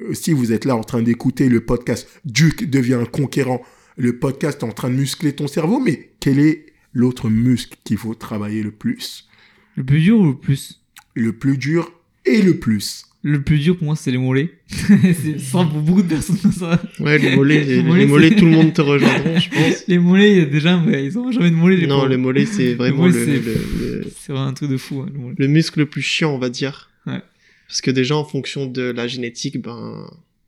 [0.00, 3.62] euh, si vous êtes là en train d'écouter le podcast Duke devient un conquérant,
[3.96, 7.98] le podcast est en train de muscler ton cerveau, mais quel est l'autre muscle qu'il
[7.98, 9.28] faut travailler le plus?
[9.76, 10.82] Le plus dur ou le plus?
[11.14, 11.92] Le plus dur
[12.24, 13.06] et le plus.
[13.24, 14.50] Le plus dur pour moi, c'est les mollets.
[14.68, 16.50] c'est ça pour beaucoup de personnes.
[16.52, 16.82] Ça.
[16.98, 19.48] Ouais, les mollets, les, Les mollets, les mollets, c'est- tout le monde te rejoindront, je
[19.48, 19.84] pense.
[19.88, 21.76] Les mollets, il y a des gens, mais ils ont jamais de mollets.
[21.76, 24.70] Les Non, les mollets, c'est vraiment mollets, le, c'est- le- le- C'est vraiment un truc
[24.70, 25.02] de fou.
[25.02, 25.36] hein, mollets.
[25.38, 26.90] le muscle le plus chiant, on va dire.
[27.06, 27.20] Ouais.
[27.68, 30.04] Parce que déjà, en fonction de la génétique, ben,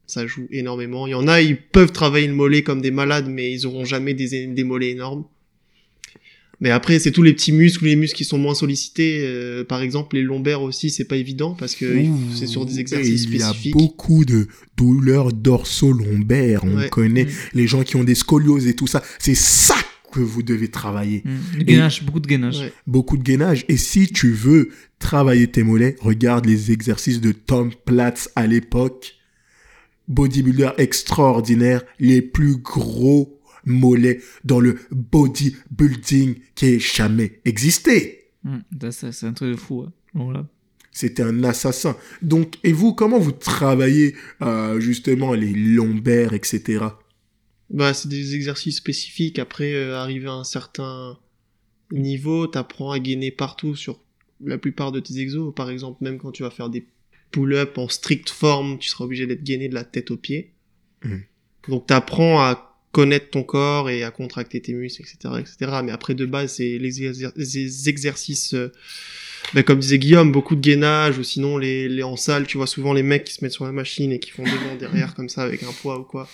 [0.07, 1.07] ça joue énormément.
[1.07, 3.85] Il y en a, ils peuvent travailler le mollet comme des malades, mais ils auront
[3.85, 5.25] jamais des, des mollets énormes.
[6.61, 9.21] Mais après, c'est tous les petits muscles, les muscles qui sont moins sollicités.
[9.25, 13.25] euh, par exemple, les lombaires aussi, c'est pas évident parce que c'est sur des exercices
[13.25, 13.73] il y a spécifiques.
[13.73, 16.65] beaucoup de douleurs dorso-lombaires.
[16.65, 16.89] On Ouais.
[16.89, 17.29] connaît Mm.
[17.55, 19.03] les gens qui ont des scolioses et tout ça.
[19.19, 19.75] C'est ça
[20.13, 21.23] que vous devez travailler.
[21.25, 21.63] Mm.
[21.65, 22.59] Gainage, beaucoup de gainage.
[22.61, 22.73] Ouais.
[22.87, 23.65] Beaucoup de gainage.
[23.69, 29.15] Et si tu veux travailler tes mollets, regarde les exercices de Tom Platz à l'époque.
[30.07, 33.34] Bodybuilder extraordinaire, les plus gros
[33.67, 38.31] mollets dans le bodybuilding qui ait jamais existé.
[38.45, 38.59] Mm.
[38.81, 39.87] Ça, ça, C'est un truc de fou.
[40.15, 40.47] voilà.
[40.93, 41.97] C'était un assassin.
[42.23, 46.85] Donc, et vous, comment vous travaillez euh, justement les lombaires, etc.
[47.71, 49.41] Bah, c'est des exercices spécifiques.
[49.41, 51.19] Après, euh, arrivé à un certain
[51.91, 53.99] niveau, t'apprends à gainer partout sur
[54.45, 55.53] la plupart de tes exos.
[55.53, 56.87] Par exemple, même quand tu vas faire des
[57.33, 60.53] pull-ups en stricte forme, tu seras obligé d'être gainé de la tête aux pieds.
[61.05, 61.23] Mhm.
[61.69, 65.57] Donc, t'apprends à connaître ton corps et à contracter tes muscles, etc., etc.
[65.85, 68.55] Mais après, de base, c'est les, exer- les exercices,
[69.53, 72.67] bah, comme disait Guillaume, beaucoup de gainage, ou sinon les, les en salle, tu vois
[72.67, 75.29] souvent les mecs qui se mettent sur la machine et qui font devant, derrière, comme
[75.29, 76.29] ça, avec un poids ou quoi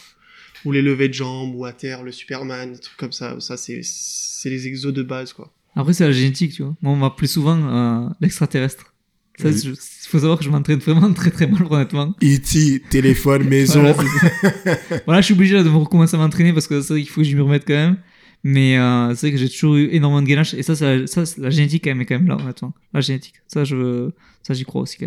[0.66, 3.34] ou les levées de jambes, ou à terre, le Superman, des trucs comme ça.
[3.40, 5.50] Ça, c'est, c'est les exos de base, quoi.
[5.74, 6.76] Après, c'est la génétique, tu vois.
[6.82, 8.92] Moi, on m'appelait souvent euh, l'extraterrestre.
[9.40, 9.61] Ça, Oui.
[9.64, 12.14] je- Il faut savoir que je m'entraîne vraiment très très mal, honnêtement.
[12.22, 13.83] E.T., téléphone, maison.
[15.07, 17.11] Voilà, je suis obligé là, de me recommencer à m'entraîner parce que c'est vrai qu'il
[17.11, 17.96] faut que je m'y remette quand même.
[18.42, 20.55] Mais euh, c'est vrai que j'ai toujours eu énormément de gainage.
[20.55, 22.74] Et ça, la- ça, la génétique quand même, est quand même là, honnêtement.
[22.92, 23.35] La génétique.
[23.46, 24.11] Ça, je,
[24.42, 25.07] ça j'y crois aussi quand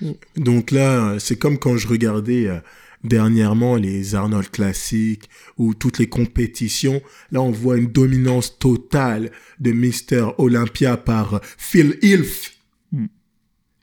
[0.00, 0.14] même.
[0.36, 2.58] Donc là, euh, c'est comme quand je regardais euh,
[3.04, 7.02] dernièrement les Arnold classiques ou toutes les compétitions.
[7.32, 12.54] Là, on voit une dominance totale de Mister Olympia par euh, Phil Ilf.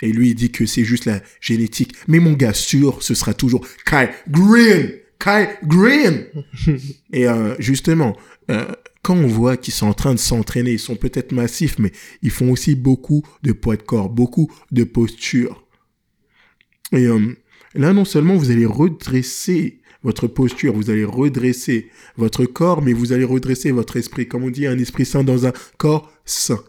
[0.02, 1.94] Et lui, il dit que c'est juste la génétique.
[2.08, 4.92] Mais mon gars sûr, ce sera toujours Kai Green.
[5.20, 6.26] Kai Green.
[7.14, 8.16] Et euh, justement,
[8.52, 8.66] euh,
[9.02, 12.32] quand on voit qu'ils sont en train de s'entraîner, ils sont peut-être massifs, mais ils
[12.32, 15.66] font aussi beaucoup de poids de corps, beaucoup de posture.
[16.92, 17.36] Et euh,
[17.74, 23.12] là, non seulement vous allez redresser votre posture, vous allez redresser votre corps, mais vous
[23.12, 24.28] allez redresser votre esprit.
[24.28, 26.60] Comme on dit, un esprit sain dans un corps sain.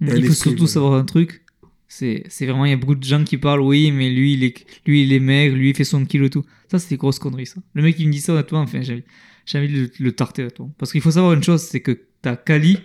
[0.00, 1.42] Un Il faut surtout savoir un truc.
[1.88, 4.44] C'est, c'est vraiment, il y a beaucoup de gens qui parlent, oui, mais lui, il
[4.44, 6.44] est, lui, il est maigre, lui, il fait son kilo et tout.
[6.70, 7.60] Ça, c'est des grosses conneries, ça.
[7.74, 9.04] Le mec, il me dit ça, honnêtement, enfin, j'ai,
[9.44, 10.74] j'ai envie de le, le tarter, honnêtement.
[10.78, 12.78] Parce qu'il faut savoir une chose, c'est que t'as Kali,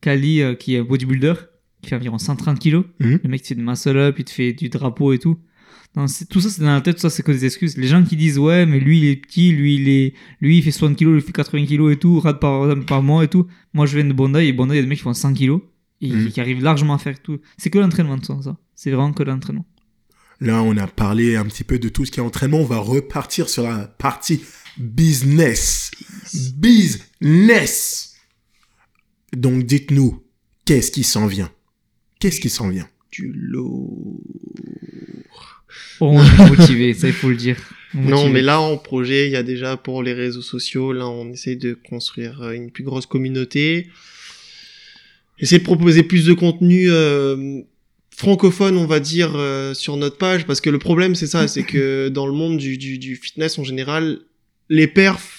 [0.00, 1.34] Kali, euh, qui est un bodybuilder,
[1.82, 2.84] qui fait environ 130 kilos.
[3.00, 3.20] Mhm.
[3.22, 5.38] Le mec, il te fait du muscle up, il te fait du drapeau et tout.
[5.96, 7.76] Non, c'est, tout ça, c'est dans la tête, tout ça, c'est que des excuses.
[7.76, 10.62] Les gens qui disent, ouais, mais lui, il est petit, lui, il est, lui, il
[10.62, 13.28] fait 60 kilos, lui, il fait 80 kilos et tout, rate par, par mois et
[13.28, 13.46] tout.
[13.74, 15.34] Moi, je viens de Bondi, et Bondi, il y a des mecs qui font 100
[15.34, 15.62] kilos,
[16.00, 16.30] et Mhm.
[16.30, 17.40] qui arrivent largement à faire tout.
[17.58, 18.36] C'est que l'entraînement, de ça.
[18.74, 19.66] C'est vraiment que l'entraînement.
[20.40, 22.60] Là, on a parlé un petit peu de tout ce qui est entraînement.
[22.60, 24.40] On va repartir sur la partie
[24.78, 25.90] business.
[26.56, 28.14] Business.
[29.36, 30.22] Donc, dites-nous,
[30.64, 31.50] qu'est-ce qui s'en vient?
[32.18, 32.88] Qu'est-ce qui s'en vient?
[33.12, 34.20] Du lourd.
[36.00, 37.56] Oh, on est motivé, ça, il faut le dire.
[37.94, 41.30] Non, mais là, en projet, il y a déjà pour les réseaux sociaux, là, on
[41.30, 43.88] essaie de construire euh, une plus grosse communauté.
[45.40, 47.60] Essayer de proposer plus de contenu euh,
[48.14, 51.62] francophone, on va dire, euh, sur notre page, parce que le problème, c'est ça, c'est
[51.62, 54.18] que dans le monde du, du, du fitness en général,
[54.68, 55.36] les perfs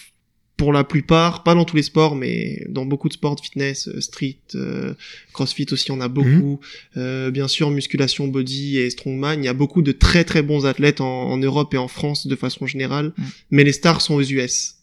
[0.58, 3.88] pour la plupart, pas dans tous les sports, mais dans beaucoup de sports de fitness,
[3.88, 4.94] euh, street, euh,
[5.34, 6.60] crossfit aussi, on a beaucoup.
[6.98, 10.68] Euh, bien sûr, musculation, body et strongman, il y a beaucoup de très très bons
[10.68, 13.26] athlètes en, en Europe et en France de façon générale, Mhm.
[13.50, 14.76] mais les stars sont aux US.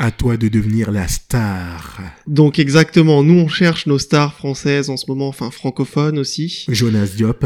[0.00, 2.00] À toi de devenir la star.
[2.28, 6.66] Donc exactement, nous on cherche nos stars françaises en ce moment, enfin francophones aussi.
[6.68, 7.44] Jonas Diop.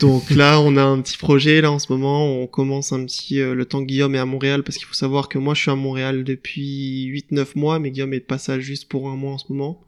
[0.00, 2.26] Donc là, on a un petit projet là en ce moment.
[2.26, 4.94] On commence un petit euh, le temps que Guillaume est à Montréal parce qu'il faut
[4.94, 8.62] savoir que moi je suis à Montréal depuis 8-9 mois, mais Guillaume est de passage
[8.62, 9.82] juste pour un mois en ce moment.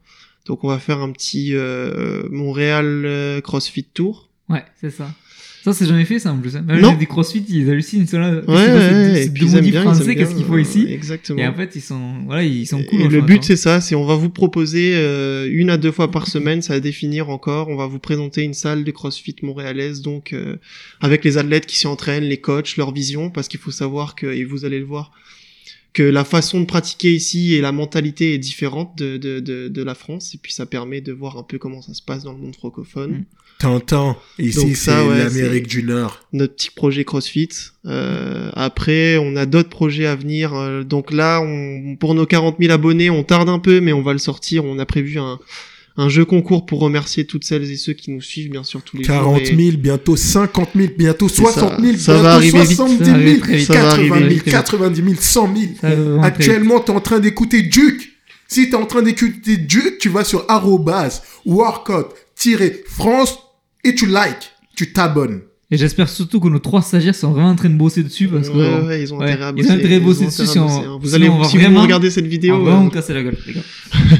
[0.45, 4.29] Donc on va faire un petit euh, Montréal euh, CrossFit Tour.
[4.49, 5.09] Ouais, c'est ça.
[5.63, 6.57] Ça, c'est jamais fait, ça, en plus.
[6.57, 6.61] hein.
[6.67, 6.93] Même Non.
[6.93, 8.33] des crossfit, ils hallucinent, ils sont là.
[8.33, 11.39] Ouais, ouais, deux ils français, qu'est-ce bien, qu'il faut euh, ici Exactement.
[11.41, 13.01] Et en fait, ils sont, voilà, ils sont cool.
[13.01, 16.11] Et le but c'est ça, c'est on va vous proposer euh, une à deux fois
[16.11, 17.69] par semaine, ça va définir encore.
[17.69, 20.57] On va vous présenter une salle de CrossFit montréalaise, donc euh,
[20.99, 24.27] avec les athlètes qui s'y entraînent, les coachs, leur vision, parce qu'il faut savoir que
[24.27, 25.11] et vous allez le voir
[25.93, 29.83] que la façon de pratiquer ici et la mentalité est différente de, de, de, de
[29.83, 32.33] la France et puis ça permet de voir un peu comment ça se passe dans
[32.33, 33.11] le monde francophone.
[33.11, 33.25] Mm.
[33.63, 36.19] T'entends Ici, c'est ça, ouais, l'Amérique du Nord.
[36.33, 37.47] notre petit projet CrossFit.
[37.85, 40.53] Euh, après, on a d'autres projets à venir.
[40.53, 44.01] Euh, donc là, on, pour nos 40 000 abonnés, on tarde un peu, mais on
[44.01, 44.65] va le sortir.
[44.65, 45.39] On a prévu un,
[45.95, 48.97] un jeu concours pour remercier toutes celles et ceux qui nous suivent, bien sûr, tous
[48.97, 49.55] les 40 jours.
[49.57, 51.99] 000, bientôt 50 000, bientôt C'est 60 000, ça.
[51.99, 52.75] Ça bientôt va arriver vite.
[52.75, 53.67] 70 Ça va arriver 000, très vite.
[53.67, 54.43] Ça va 80 arriver 000, très vite.
[54.51, 55.71] 90 000, 100 000.
[55.79, 56.37] Ça va vraiment très vite.
[56.41, 58.09] Actuellement, tu es en train d'écouter Duke.
[58.49, 63.39] Si tu es en train d'écouter Duke, tu vas sur arrobas, workout-france
[63.83, 65.41] et tu likes, tu t'abonnes.
[65.71, 68.47] Et j'espère surtout que nos trois stagiaires sont vraiment en train de bosser dessus parce
[68.49, 68.53] que.
[68.55, 69.69] Ouais, ouais, ils ont ouais, intérêt à ils bosser.
[69.69, 70.99] ont intérêt à bosser ont dessus intérêt à si on- bosser, hein.
[71.01, 73.23] Vous allez, on si vraiment- vous regardez cette on vidéo, va vraiment euh, casser la
[73.23, 73.61] gueule, les gars.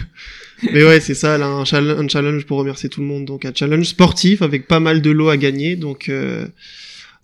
[0.73, 3.25] Mais ouais, c'est ça, là, un, challenge, un challenge pour remercier tout le monde.
[3.25, 5.75] Donc, un challenge sportif avec pas mal de lots à gagner.
[5.75, 6.47] Donc, euh,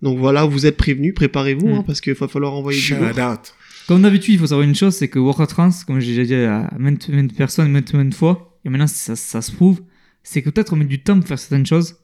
[0.02, 3.08] donc voilà, vous êtes prévenus, préparez-vous, hein, parce qu'il va falloir envoyer du Shout lourd.
[3.32, 3.54] out.
[3.88, 6.34] Comme d'habitude, il faut savoir une chose, c'est que Workout France, comme j'ai déjà dit
[6.44, 9.80] à maintes, maintes personnes, maintes, maintes fois, et maintenant ça, ça se prouve,
[10.22, 11.96] c'est que peut-être on met du temps pour faire certaines choses,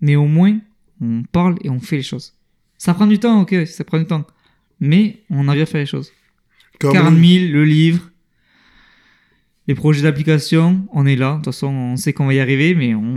[0.00, 0.58] mais au moins
[1.00, 2.34] on parle et on fait les choses.
[2.78, 4.26] Ça prend du temps, ok, ça prend du temps,
[4.80, 6.12] mais on arrive à faire les choses.
[6.78, 8.10] Comme 40 000, le livre,
[9.66, 11.32] les projets d'application, on est là.
[11.32, 13.16] De toute façon, on sait qu'on va y arriver, mais on,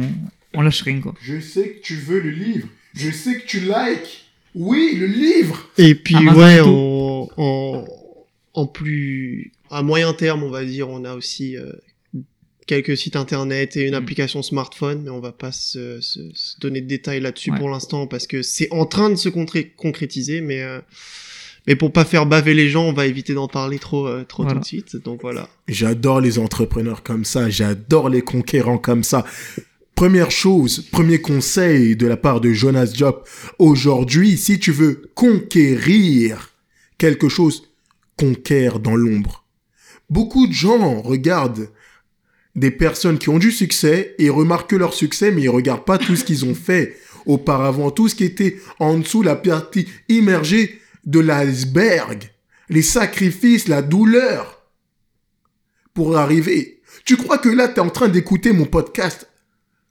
[0.53, 1.13] on lâche rien, quoi.
[1.21, 2.67] Je sais que tu veux le livre.
[2.93, 4.25] Je sais que tu likes.
[4.53, 5.69] Oui, le livre.
[5.77, 6.67] Et puis, Amazon ouais, et tout.
[6.67, 7.85] en, en,
[8.53, 11.71] en plus, à moyen terme, on va dire, on a aussi euh,
[12.65, 13.95] quelques sites internet et une Mm.
[13.95, 17.57] application smartphone, mais on va pas se, se- se donner de détails là-dessus Ouais.
[17.57, 20.79] pour l'instant parce que c'est en train de se concrétiser, mais, euh,
[21.67, 24.43] mais pour pas faire baver les gens, on va éviter d'en parler trop, euh, trop
[24.43, 24.55] Voilà.
[24.59, 24.95] tout de suite.
[25.03, 25.49] Donc voilà.
[25.67, 27.49] J'adore les entrepreneurs comme ça.
[27.49, 29.25] J'adore les conquérants comme ça.
[29.95, 33.27] Première chose, premier conseil de la part de Jonas Diop.
[33.59, 36.49] Aujourd'hui, si tu veux conquérir
[36.97, 37.69] quelque chose,
[38.17, 39.45] conquiert dans l'ombre.
[40.09, 41.69] Beaucoup de gens regardent
[42.55, 45.97] des personnes qui ont du succès et remarquent que leur succès, mais ils regardent pas
[45.97, 46.97] tout ce qu'ils ont fait.
[47.25, 52.29] Auparavant, tout ce qui était en dessous, la partie immergée de l'iceberg,
[52.69, 54.61] les sacrifices, la douleur
[55.93, 56.81] pour arriver.
[57.05, 59.27] Tu crois que là, tu es en train d'écouter mon podcast?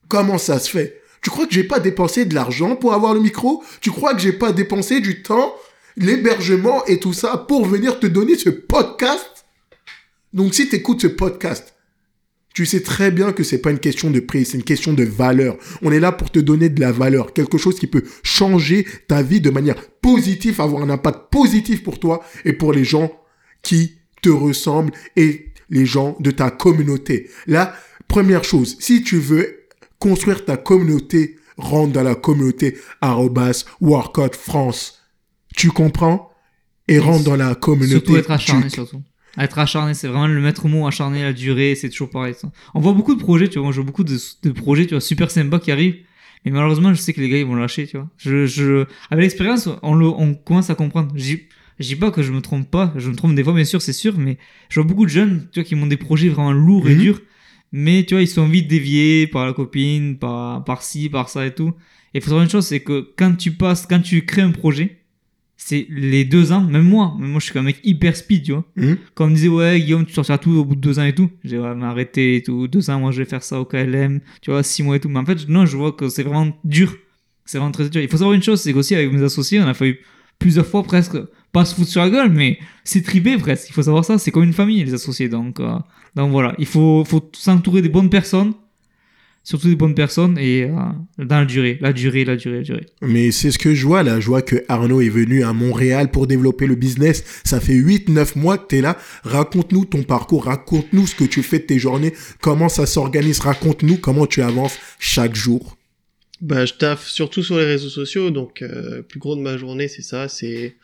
[0.09, 1.01] Comment ça se fait?
[1.23, 3.63] Tu crois que j'ai pas dépensé de l'argent pour avoir le micro?
[3.81, 5.55] Tu crois que j'ai pas dépensé du temps,
[5.97, 9.47] l'hébergement et tout ça pour venir te donner ce podcast?
[10.33, 11.75] Donc si tu écoutes ce podcast,
[12.55, 15.05] tu sais très bien que c'est pas une question de prix, c'est une question de
[15.05, 15.57] valeur.
[15.83, 19.23] On est là pour te donner de la valeur, quelque chose qui peut changer ta
[19.23, 23.13] vie de manière positive, avoir un impact positif pour toi et pour les gens
[23.63, 27.31] qui te ressemblent et les gens de ta communauté.
[27.47, 27.75] La
[28.09, 29.67] première chose, si tu veux
[29.99, 35.01] construire ta communauté, rentre dans la communauté arrobas workout France.
[35.57, 36.31] Tu comprends?
[36.89, 37.93] Et rentre dans la communauté.
[37.93, 39.01] Surtout être acharné, surtout.
[39.39, 42.35] Être acharné, c'est vraiment le maître mot, acharné, la durée, c'est toujours pareil.
[42.35, 42.51] ça.
[42.75, 44.91] On voit beaucoup de projets, tu vois, moi je vois beaucoup de, de projets, tu
[44.95, 45.97] vois, super sympas qui arrivent.
[46.45, 48.09] Mais malheureusement, je sais que les gars, ils vont lâcher, tu vois.
[48.19, 51.13] Je, je, avec l'expérience, on, le, on commence à comprendre.
[51.15, 51.37] Je
[51.81, 53.81] je dis pas que je me trompe pas, je me trompe des fois, bien sûr,
[53.81, 54.37] c'est sûr, mais
[54.69, 57.01] je vois beaucoup de jeunes, tu vois, qui ont des projets vraiment lourds et Mhm.
[57.01, 57.21] durs.
[57.73, 61.47] Mais, tu vois, ils sont vite déviés par la copine, par, par ci, par ça
[61.47, 61.73] et tout.
[62.13, 64.51] Et il faut savoir une chose, c'est que quand tu passes, quand tu crées un
[64.51, 64.99] projet,
[65.65, 68.53] c'est les deux ans, même moi, même moi je suis un mec hyper speed, tu
[68.53, 68.65] vois.
[68.77, 68.97] Mhm.
[69.15, 71.15] Quand on me disait, ouais, Guillaume, tu sortiras tout au bout de deux ans et
[71.15, 73.65] tout, j'ai ouais, mais arrêtez et tout, deux ans, moi je vais faire ça au
[73.65, 75.09] KLM, tu vois, six mois et tout.
[75.09, 76.97] Mais en fait, non, je vois que c'est vraiment dur.
[77.45, 78.03] C'est vraiment très dur.
[78.03, 80.01] Il faut savoir une chose, c'est qu'aussi avec mes associés, on a fallu
[80.39, 81.17] plusieurs fois presque,
[81.53, 83.69] pas se foutre sur la gueule, mais c'est tripé presque.
[83.69, 85.29] Il faut savoir ça, c'est comme une famille, les associés.
[85.29, 85.79] Donc, euh,
[86.17, 88.53] donc voilà, il faut, faut s'entourer des bonnes personnes,
[89.45, 90.71] surtout des bonnes personnes et euh,
[91.19, 92.87] dans la durée, la durée, la durée, la durée.
[93.01, 94.21] Mais c'est ce que je vois là.
[94.21, 97.25] Je vois que Arnaud est venu à Montréal pour développer le business.
[97.45, 98.97] Ça fait 8-9 mois que tu es là.
[99.25, 100.45] Raconte-nous ton parcours.
[100.45, 102.13] Raconte-nous ce que tu fais de tes journées.
[102.41, 103.41] Comment ça s'organise?
[103.41, 105.77] Raconte-nous comment tu avances chaque jour.
[106.41, 108.31] Bah, je taffe surtout sur les réseaux sociaux.
[108.31, 110.29] Donc, euh, plus gros de ma journée, c'est ça.
[110.29, 110.77] C'est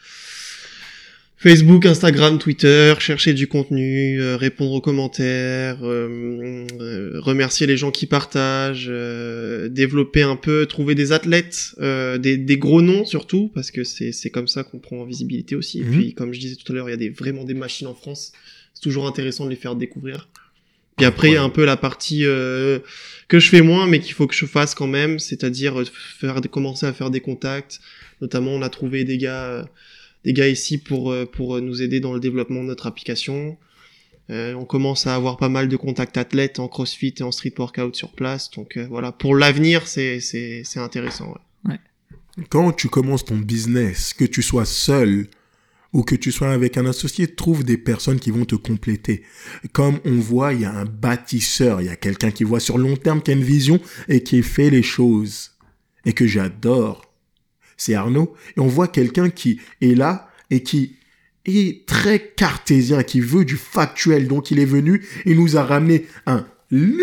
[1.41, 7.93] Facebook, Instagram, Twitter, chercher du contenu, euh, répondre aux commentaires, euh, euh, remercier les gens
[7.93, 8.91] qui partagent,
[9.71, 14.31] développer un peu, trouver des athlètes, des, des, gros noms surtout, parce que c'est, c'est
[14.31, 15.79] comme ça qu'on prend en visibilité aussi.
[15.81, 15.93] Et Mhm.
[15.93, 17.95] puis, comme je disais tout à l'heure, il y a des, vraiment des machines en
[17.95, 18.33] France.
[18.75, 20.29] C'est toujours intéressant de les faire découvrir.
[20.97, 22.81] Puis après, il y a un peu la partie euh,
[23.29, 25.85] que je fais moins, mais qu'il faut que je fasse quand même, c'est-à-dire euh,
[26.19, 27.79] faire, commencer à faire des contacts.
[28.21, 29.63] Notamment, on a trouvé des gars, euh,
[30.25, 33.57] des gars ici pour euh, pour nous aider dans le développement de notre application.
[34.31, 37.55] Euh, on commence à avoir pas mal de contacts athlètes en CrossFit et en street
[37.59, 38.51] workout sur place.
[38.51, 41.35] Donc euh, voilà, pour l'avenir, c'est c'est c'est intéressant.
[41.65, 41.79] ouais.
[42.51, 45.27] Quand tu commences ton business, que tu sois seul
[45.93, 49.23] ou que tu sois avec un associé, trouve des personnes qui vont te compléter.
[49.73, 52.77] Comme on voit, il y a un bâtisseur, il y a quelqu'un qui voit sur
[52.77, 55.53] long terme, qui a une vision et qui fait les choses.
[56.05, 57.08] Et que j'adore.
[57.79, 58.35] C'est Arnaud.
[58.57, 60.97] Et on voit quelqu'un qui est là et qui
[61.47, 64.29] est très cartésien, qui veut du factuel.
[64.29, 66.99] Donc il est venu et nous a ramené un livre.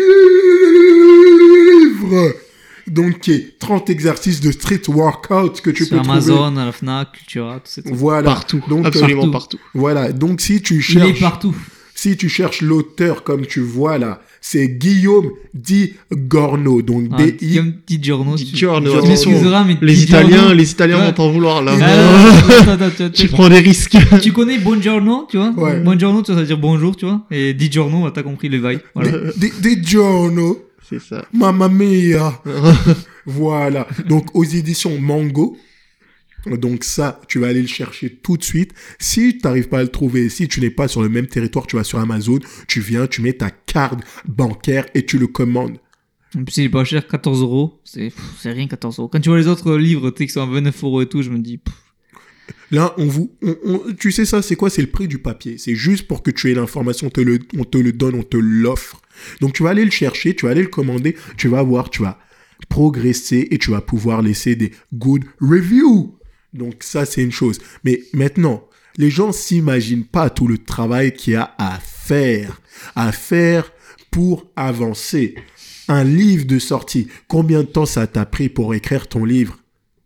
[2.86, 6.18] Donc qui est 30 exercices de street workout que tu Sur peux trouver.
[6.18, 7.82] Amazon, à la Fnac, Cultura, tout ça.
[7.86, 8.30] Voilà.
[8.30, 9.56] Partout, Donc, absolument partout.
[9.56, 9.58] partout.
[9.74, 10.12] Voilà.
[10.12, 11.54] Donc, si tu Il est cherches, partout.
[11.96, 16.80] si tu cherches l'auteur comme tu vois là, c'est Guillaume Di Gorno.
[16.82, 17.36] Donc, Ah, D-I.
[17.36, 18.36] Guillaume Di Giorno.
[18.36, 18.92] Di Giorno,
[19.66, 21.06] mais Les Di Italiens, Giorno- les Italiens Ouais.
[21.06, 21.72] vont t'en vouloir là.
[21.80, 23.96] Ah, attends, attends, attends, tu prends des risques.
[24.22, 25.50] Tu connais Buongiorno, tu vois?
[25.56, 25.80] Ouais.
[25.80, 27.22] Buongiorno, tu vas dire bonjour, tu vois?
[27.30, 28.78] Et Di Giorno, t'as compris bails.
[28.94, 29.10] Voilà.
[29.36, 30.58] Di, Di Giorno.
[30.88, 31.24] C'est ça.
[31.32, 32.40] Mamma mia.
[33.26, 33.88] Voilà.
[34.08, 35.56] Donc, aux éditions Mango.
[36.56, 38.72] Donc ça, tu vas aller le chercher tout de suite.
[38.98, 41.66] Si tu n'arrives pas à le trouver, si tu n'es pas sur le même territoire,
[41.66, 45.78] tu vas sur Amazon, tu viens, tu mets ta carte bancaire et tu le commandes.
[46.36, 47.80] En plus, il est pas cher, 14 euros.
[47.84, 48.12] C'est
[48.44, 49.08] rien, 14 euros.
[49.08, 51.22] Quand tu vois les autres livres, tu sais, qui sont à 29 euros et tout,
[51.22, 51.74] je me dis, pff,
[52.72, 54.70] Là, on vous, on- on- tu sais ça, c'est quoi?
[54.70, 55.56] C'est le prix du papier.
[55.56, 58.22] C'est juste pour que tu aies l'information, on te le, on te le donne, on
[58.24, 59.00] te l'offre.
[59.40, 62.02] Donc tu vas aller le chercher, tu vas aller le commander, tu vas voir, tu
[62.02, 62.18] vas
[62.68, 66.18] progresser et tu vas pouvoir laisser des good reviews.
[66.56, 67.60] Donc ça, c'est une chose.
[67.84, 68.64] Mais maintenant,
[68.96, 72.60] les gens s'imaginent pas tout le travail qu'il y a à faire,
[72.94, 73.70] à faire
[74.10, 75.34] pour avancer.
[75.88, 79.58] Un livre de sortie, combien de temps ça t'a pris pour écrire ton livre?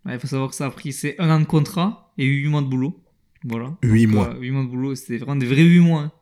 [0.07, 2.61] Il faut savoir que ça a pris, c'est un an de contrat et 8 mois
[2.63, 3.01] de boulot.
[3.45, 3.77] Voilà.
[3.83, 4.35] Huit Donc, mois.
[4.35, 6.01] euh, huit mois de boulot, c'était vraiment des vrais 8 mois.
[6.03, 6.13] hein.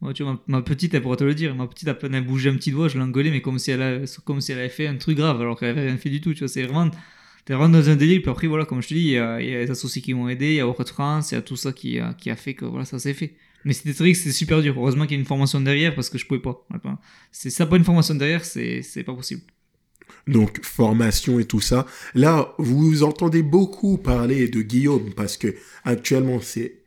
[0.00, 1.54] Moi, tu vois, ma, ma petite, elle pourra te le dire.
[1.54, 3.82] Ma petite, à peine elle bougeait un petit doigt, je l'engueulais, mais comme si, elle
[3.82, 6.20] a- comme si elle avait fait un truc grave, alors qu'elle avait rien fait du
[6.20, 6.32] tout.
[6.32, 6.90] Tu vois, c'est vraiment.
[7.44, 8.20] T'es vraiment dans un délire.
[8.22, 10.46] Puis après, voilà, comme je te dis, il y a, les associés qui m'ont aidé,
[10.46, 12.54] il y a World France, il y a tout ça qui a, qui a fait
[12.54, 13.34] que voilà, ça s'est fait.
[13.64, 14.74] Mais c'était que c'était super dur.
[14.76, 16.66] Heureusement qu'il y a une formation derrière parce que je pouvais pas.
[17.32, 19.42] C'est ça, pas une formation derrière, c'est c'est pas possible.
[20.26, 21.86] donc formation et tout ça.
[22.14, 25.54] Là, vous entendez beaucoup parler de Guillaume parce que
[25.84, 26.80] actuellement c'est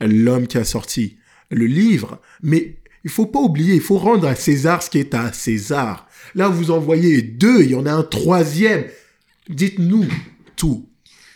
[0.00, 1.18] l'homme qui a sorti
[1.50, 5.14] le livre, mais il faut pas oublier, il faut rendre à César ce qui est
[5.14, 6.08] à César.
[6.34, 8.84] Là, vous en voyez deux, il y en a un troisième.
[9.48, 10.06] Dites-nous
[10.56, 10.88] tout.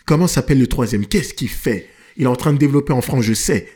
[0.07, 1.07] Comment s'appelle le troisième?
[1.07, 1.89] Qu'est-ce qu'il fait?
[2.17, 3.69] Il est en train de développer en France, je sais.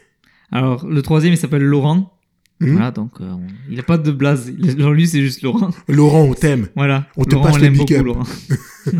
[0.50, 2.18] Alors, le troisième, il s'appelle Laurent.
[2.60, 2.72] Hmm?
[2.72, 4.52] Voilà, donc euh, on- il a pas de blaze.
[4.58, 5.70] Il- Genre, lui, c'est juste Laurent.
[5.88, 6.68] Laurent, on t'aime.
[6.76, 7.08] Voilà.
[7.16, 8.04] On te Laurent, passe le big beaucoup, up.
[8.06, 8.22] Laurent.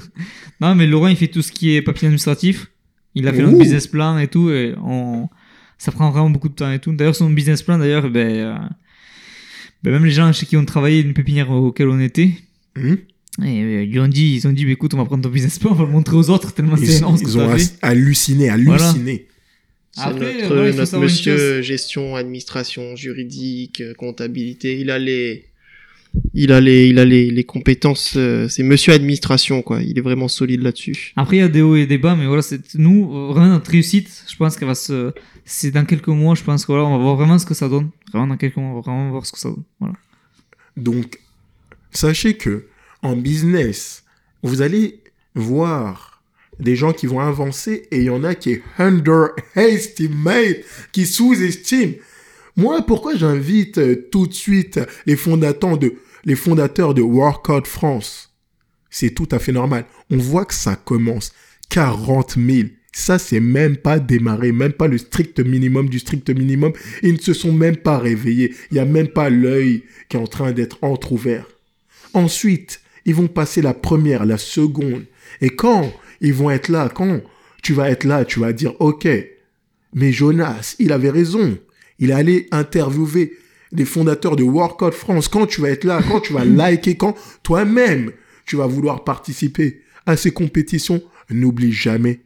[0.61, 2.71] non, mais Laurent, il fait tout ce qui est papier administratif.
[3.14, 3.47] Il a fait Ouh.
[3.47, 4.51] notre business plan et tout.
[4.51, 5.29] Et on...
[5.79, 6.92] Ça prend vraiment beaucoup de temps et tout.
[6.92, 8.55] D'ailleurs, son business plan, d'ailleurs, ben, euh,
[9.83, 12.31] ben, même les gens chez qui on travaillait, une pépinière auquel on était,
[12.77, 12.95] Hmm?
[13.40, 15.71] Et, euh, ils ont dit, ils ont dit, écoute, on va prendre ton business plan,
[15.71, 17.49] on va le montrer aux autres tellement c'est ils, énorme ils ont
[17.81, 19.27] halluciné, halluciné.
[19.95, 24.79] C'est Après, notre, voilà, monsieur gestion, administration, juridique, euh, comptabilité.
[24.79, 25.47] Il a les,
[26.35, 28.14] il a les, il a les, les compétences.
[28.16, 29.83] euh, c'est monsieur administration quoi.
[29.83, 31.12] Il est vraiment solide là-dessus.
[31.16, 33.71] Après, il y a des hauts et des bas, mais voilà, c'est nous, vraiment notre
[33.71, 35.12] réussite, je pense qu'elle va se.
[35.45, 37.68] C'est dans quelques mois, je pense que voilà, on va voir vraiment ce que ça
[37.68, 37.90] donne.
[38.12, 39.64] Vraiment, dans quelques mois, on va vraiment voir ce que ça donne.
[39.81, 39.95] Voilà.
[40.77, 41.18] Donc,
[41.90, 42.66] sachez que
[43.03, 44.05] en business,
[44.43, 45.03] vous allez
[45.35, 46.23] voir
[46.59, 50.59] des gens qui vont avancer et il y en a qui underestimate,
[50.92, 51.94] qui sous-estiment.
[52.57, 55.94] Moi, pourquoi j'invite euh, tout de suite les fondateurs de,
[56.25, 58.35] les fondateurs de Workout France?
[58.90, 59.87] C'est tout à fait normal.
[60.11, 61.33] On voit que ça commence.
[61.71, 62.69] 40 000.
[62.94, 66.75] Ça, c'est même pas démarré, même pas le strict minimum du strict minimum.
[67.03, 68.55] Ils ne se sont même pas réveillés.
[68.71, 71.46] Il n'y a même pas l'œil qui est en train d'être entrouvert.
[72.13, 75.05] Ensuite, Ils vont passer la première, la seconde.
[75.40, 77.21] Et quand ils vont être là, quand
[77.63, 79.09] tu vas être là, tu vas dire, OK,
[79.94, 81.59] mais Jonas, il avait raison.
[81.98, 83.37] Il est allé interviewer
[83.73, 85.29] les fondateurs de Workout France.
[85.29, 88.13] Quand tu vas être là, quand tu vas liker, quand toi-même,
[88.46, 92.21] tu vas vouloir participer à ces compétitions, n'oublie jamais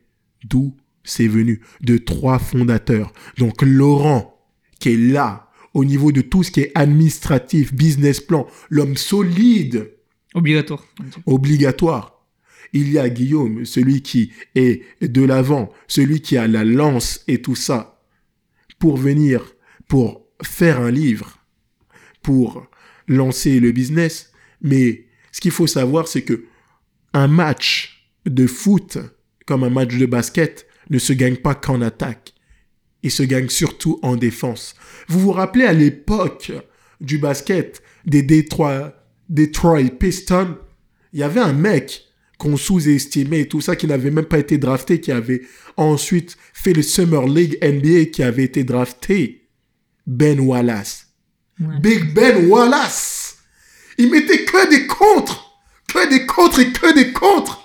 [0.45, 0.75] d'où
[1.05, 1.61] c'est venu.
[1.81, 3.13] De trois fondateurs.
[3.39, 4.41] Donc Laurent,
[4.81, 9.91] qui est là, au niveau de tout ce qui est administratif, business plan, l'homme solide,
[10.37, 10.85] Obligatoire.
[11.25, 12.27] obligatoire.
[12.75, 17.41] Il y a Guillaume, celui qui est de l'avant, celui qui a la lance et
[17.41, 18.03] tout ça,
[18.79, 19.55] pour venir,
[19.89, 21.39] pour faire un livre,
[22.21, 22.67] pour
[23.09, 24.31] lancer le business.
[24.61, 26.45] Mais ce qu'il faut savoir, c'est que
[27.15, 28.99] un match de foot,
[29.47, 32.35] comme un match de basket, ne se gagne pas qu'en attaque.
[33.03, 34.75] Il se gagne surtout en défense.
[35.09, 36.53] Vous vous rappelez à l'époque
[37.01, 38.93] du basket des Detroit,
[39.29, 40.57] Detroit Pistons,
[41.13, 42.05] il y avait un mec
[42.39, 45.43] qu'on sous-estimait et tout ça, qui n'avait même pas été drafté, qui avait
[45.77, 49.49] ensuite fait le Summer League NBA, qui avait été drafté.
[50.07, 51.07] Ben Wallace.
[51.59, 51.81] Ouais.
[51.81, 53.39] Big Ben Wallace.
[53.99, 55.59] Il mettait que des contres.
[55.89, 57.63] Que des contres et que des contres.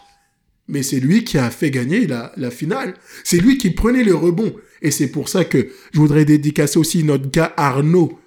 [0.68, 2.94] Mais c'est lui qui a fait gagner la, la finale.
[3.24, 4.56] C'est lui qui prenait le rebond.
[4.82, 8.20] Et c'est pour ça que je voudrais dédicacer aussi notre gars Arnaud.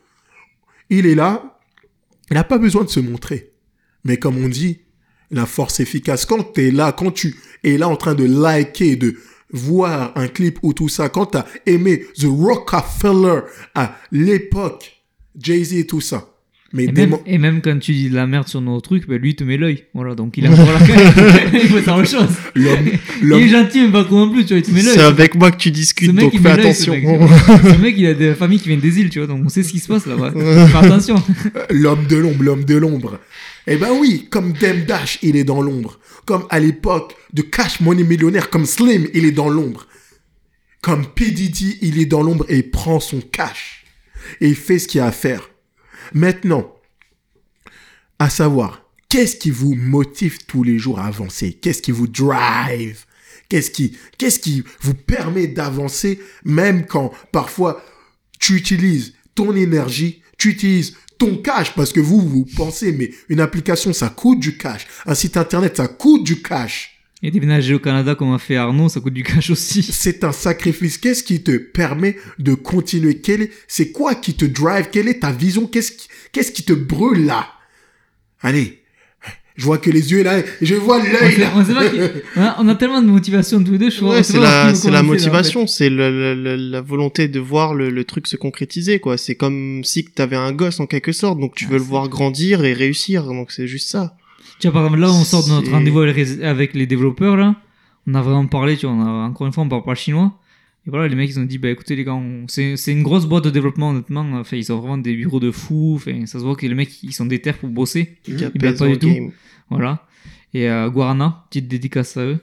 [0.90, 1.53] Il est là.
[2.30, 3.52] Il n'a pas besoin de se montrer.
[4.04, 4.80] Mais comme on dit,
[5.30, 6.26] la force efficace.
[6.26, 9.16] Quand tu es là, quand tu es là en train de liker, de
[9.50, 13.40] voir un clip ou tout ça, quand tu as aimé The Rockefeller
[13.74, 15.04] à l'époque,
[15.36, 16.33] Jay-Z et tout ça.
[16.76, 19.06] Mais Et même, mo- et même quand tu dis de la merde sur nos trucs,
[19.06, 19.84] ben lui il te met l'œil.
[19.94, 20.50] Voilà, donc il a
[21.52, 22.28] il faut faire autre chose.
[22.56, 22.88] l'homme,
[23.22, 24.94] Il est gentil, mais pas trop non plus, tu vois, il te met l'œil.
[24.94, 26.92] C'est avec moi que tu discutes, mec, donc fais attention.
[26.94, 27.06] ce mec.
[27.76, 29.62] Ce mec, il a des familles qui viennent des îles, tu vois, donc on sait
[29.62, 30.32] ce qui se passe là-bas.
[30.68, 31.22] Fais attention.
[31.70, 33.20] l'homme de l'ombre, l'homme de l'ombre.
[33.68, 36.00] Eh ben oui, comme Dem Dash, il est dans l'ombre.
[36.26, 39.86] Comme à l'époque de Cash Money Millionnaire, comme Slim, il est dans l'ombre.
[40.82, 41.30] Comme P.
[41.30, 43.84] Diddy, il est dans l'ombre et il prend son cash.
[44.40, 45.48] Et il fait ce qu'il a à faire.
[46.12, 46.74] Maintenant,
[48.18, 51.52] à savoir, qu'est-ce qui vous motive tous les jours à avancer?
[51.52, 53.04] Qu'est-ce qui vous drive?
[53.48, 57.84] Qu'est-ce qui, vous permet d'avancer même quand parfois
[58.40, 61.74] tu utilises ton énergie, tu utilises ton cash?
[61.74, 64.86] Parce que vous, vous pensez, mais une application, ça coûte du cash.
[65.06, 66.93] Un site internet, ça coûte du cash.
[67.22, 69.82] Et déménager au Canada comme a fait Arnaud, ça coûte du cash aussi.
[69.90, 70.98] C'est un sacrifice.
[70.98, 73.16] Qu'est-ce qui te permet de continuer?
[73.20, 74.88] Quel est, c'est quoi qui te drive?
[74.92, 75.66] Quelle est ta vision?
[75.66, 77.46] Qu'est-ce qui, qu'est-ce qui te brûle là?
[78.42, 78.82] Allez,
[79.56, 81.50] je vois que les yeux là, je vois l'œil là.
[82.36, 84.16] on a- on a tellement de motivation tous les deux, je crois.
[84.16, 85.02] Ouais, c'est la, la là, en fait.
[85.02, 89.16] motivation, c'est le- le- la volonté de voir le, le truc se concrétiser, quoi.
[89.16, 92.08] C'est comme si t'avais un gosse en quelque sorte, donc tu Ah, veux le voir
[92.10, 94.14] grandir et réussir, donc c'est juste ça.
[94.60, 97.56] Tu vois, par exemple, là, on sort de notre rendez-vous avec les- développeurs, là.
[98.06, 99.96] On a vraiment parlé, tu vois, on a, encore une fois, on parle pas le
[99.96, 100.38] chinois.
[100.86, 103.24] Et voilà, les mecs, ils ont dit, bah écoutez, les gars, on- c'est une grosse
[103.26, 104.26] boîte de développement, honnêtement.
[104.34, 105.94] Enfin, ils ont vraiment des bureaux de fous.
[105.96, 108.18] Enfin, ça se voit que les mecs, ils sont déter pour bosser.
[108.28, 109.06] Ils apaise battent pas du tout.
[109.70, 110.06] Voilà.
[110.52, 112.38] Et euh, Guarana, petite dédicace à eux.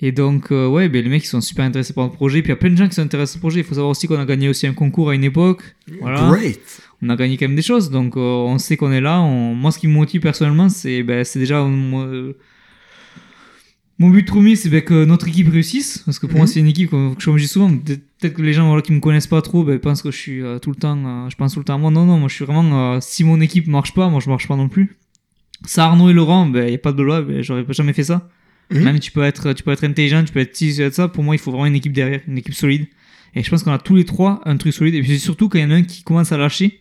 [0.00, 2.42] Et donc, euh, ouais, ben, les mecs, ils sont super intéressés par le projet.
[2.42, 3.60] Puis il y a plein de gens qui sont intéressés au projet.
[3.60, 5.76] Il faut savoir aussi qu'on a gagné aussi un concours à une époque.
[6.00, 6.28] Voilà.
[6.30, 6.60] Great.
[7.00, 9.20] on a gagné quand même des choses, donc euh, on sait qu'on est là.
[9.20, 12.32] On- Moi, ce qui me motive personnellement, c'est ben, déjà euh,
[13.98, 16.52] mon but premier, c'est ben, que notre équipe réussisse, parce que pour moi, Mhm.
[16.52, 17.70] c'est une équipe que, je me dis souvent.
[17.76, 20.16] Peut- Peut-être que les gens voilà, qui me connaissent pas trop, ben, pensent que je
[20.16, 21.90] suis tout le temps, je pense tout le temps à moi.
[21.90, 23.00] Non, non, moi, je suis vraiment.
[23.00, 24.96] si mon équipe marche pas, moi, je marche pas non plus.
[25.66, 28.28] Ça, Arnaud et Laurent, ben, y a pas de loi, ben, j'aurais jamais fait ça.
[28.70, 28.82] Mhm.
[28.82, 31.08] Même tu peux être, tu peux être intelligent, tu peux être ci, ça.
[31.08, 32.86] Pour moi, il faut vraiment une équipe derrière, une équipe solide.
[33.34, 34.94] Et je pense qu'on a tous les trois un truc solide.
[34.94, 36.80] Et puis surtout quand il y en a un qui commence à lâcher,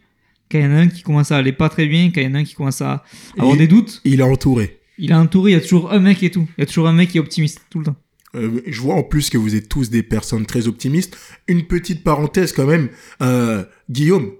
[0.51, 2.25] quand il y en a un qui commence à aller pas très bien, quand il
[2.25, 3.03] y en a un qui commence à
[3.37, 4.79] avoir des doutes, Il est entouré.
[4.99, 6.47] il est entouré, il y a toujours un mec et tout.
[6.57, 7.95] Il y a toujours un mec qui est optimiste tout le temps.
[8.35, 11.17] Euh, je vois en plus que vous êtes tous des personnes très optimistes.
[11.47, 12.89] Une petite parenthèse quand même,
[13.21, 14.31] euh, Guillaume.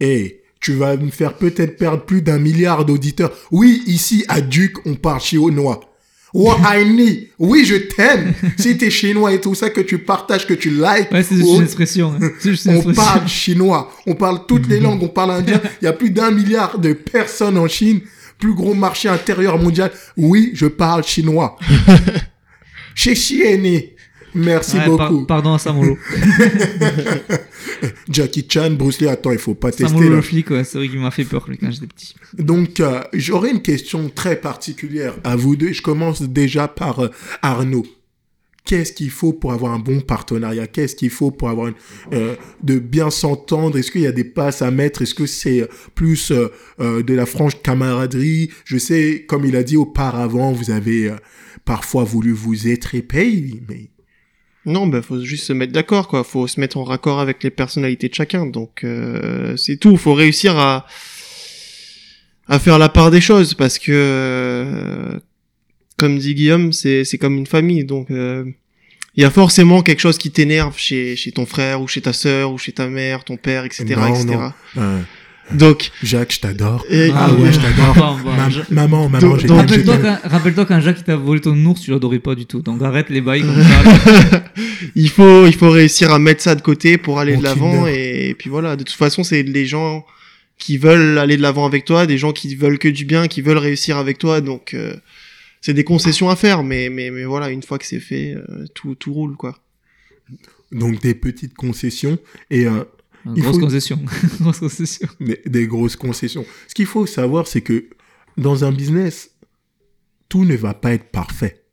[0.00, 3.32] Et tu vas me faire peut-être perdre plus d'un milliard d'auditeurs.
[3.50, 5.20] Oui, ici à Duc, on parle
[6.34, 6.54] chinois.
[6.56, 8.34] Wahani, oui, je t'aime.
[8.58, 11.46] si t'es chinois et tout ça, que tu partages, que tu likes, Ouais, c'est juste
[11.48, 12.12] Oh, une expression.
[12.20, 12.28] hein.
[12.40, 13.02] C'est juste une on expression.
[13.02, 15.60] parle chinois, on parle toutes les langues, on parle indien.
[15.80, 18.00] Il y a plus d'un milliard de personnes en Chine,
[18.38, 19.90] plus gros marché intérieur mondial.
[20.16, 21.56] Oui, je parle chinois.
[22.94, 23.90] Chez Chieni.
[24.34, 25.26] Merci Ouais, par- beaucoup.
[25.26, 25.98] pardon à Samolo.
[28.10, 30.88] Jackie Chan, Bruce Lee, attends, il faut pas tester Samolo le flic, ouais, c'est vrai
[30.88, 32.14] qu'il m'a fait peur quand j'étais petit.
[32.38, 35.72] Donc, euh, j'aurais une question très particulière à vous deux.
[35.72, 37.08] Je commence déjà par euh,
[37.42, 37.84] Arnaud.
[38.64, 40.66] qu'est-ce qu'il faut pour avoir un bon partenariat?
[40.66, 41.74] Qu'est-ce qu'il faut pour avoir une,
[42.12, 43.78] euh, de bien s'entendre?
[43.78, 45.02] Est-ce qu'il y a des passes à mettre?
[45.02, 48.50] Est-ce que c'est plus de la franche camaraderie?
[48.64, 51.12] Je sais, comme il a dit auparavant, vous avez
[51.64, 53.90] parfois voulu vous étriper, mais
[54.66, 56.24] Non, bah faut juste se mettre d'accord, quoi.
[56.24, 58.46] Faut se mettre en raccord avec les personnalités de chacun.
[58.46, 59.96] Donc euh, c'est tout.
[59.96, 60.86] Faut réussir à
[62.48, 65.18] à faire la part des choses parce que, euh,
[65.96, 67.84] comme dit Guillaume, c'est c'est comme une famille.
[67.84, 68.44] Donc euh,
[69.16, 72.12] il y a forcément quelque chose qui t'énerve chez chez ton frère ou chez ta
[72.12, 74.38] sœur ou chez ta mère, ton père, etc., Non, etc.
[74.76, 75.04] non.
[75.52, 76.84] Donc Jacques, je t'adore.
[76.88, 77.94] et- Ah ouais, je t'adore.
[77.94, 81.16] Bon, bon, Ma- je- Maman, maman, Donc- j'ai Rappelle-toi quand, rappelle-toi quand Jacques il t'a
[81.16, 82.62] volé ton ours, tu l'adorais pas du tout.
[82.62, 84.44] Donc arrête les bails comme ça.
[84.94, 87.86] il faut il faut réussir à mettre ça de côté pour aller Mon de l'avant
[87.86, 90.04] et puis voilà de toute façon c'est les gens
[90.58, 93.40] qui veulent aller de l'avant avec toi des gens qui veulent que du bien qui
[93.42, 94.94] veulent réussir avec toi donc euh,
[95.60, 98.64] c'est des concessions à faire mais mais mais voilà une fois que c'est fait euh,
[98.74, 99.58] tout tout roule quoi
[100.72, 102.18] Donc des petites concessions
[102.50, 102.84] et euh,
[103.26, 104.00] Il Grosse faut- concession.
[104.40, 105.08] Grosse concession.
[105.20, 106.44] des, des grosses concessions.
[106.68, 107.88] Ce qu'il faut savoir, c'est que
[108.36, 109.30] dans un business,
[110.28, 111.64] tout ne va pas être parfait.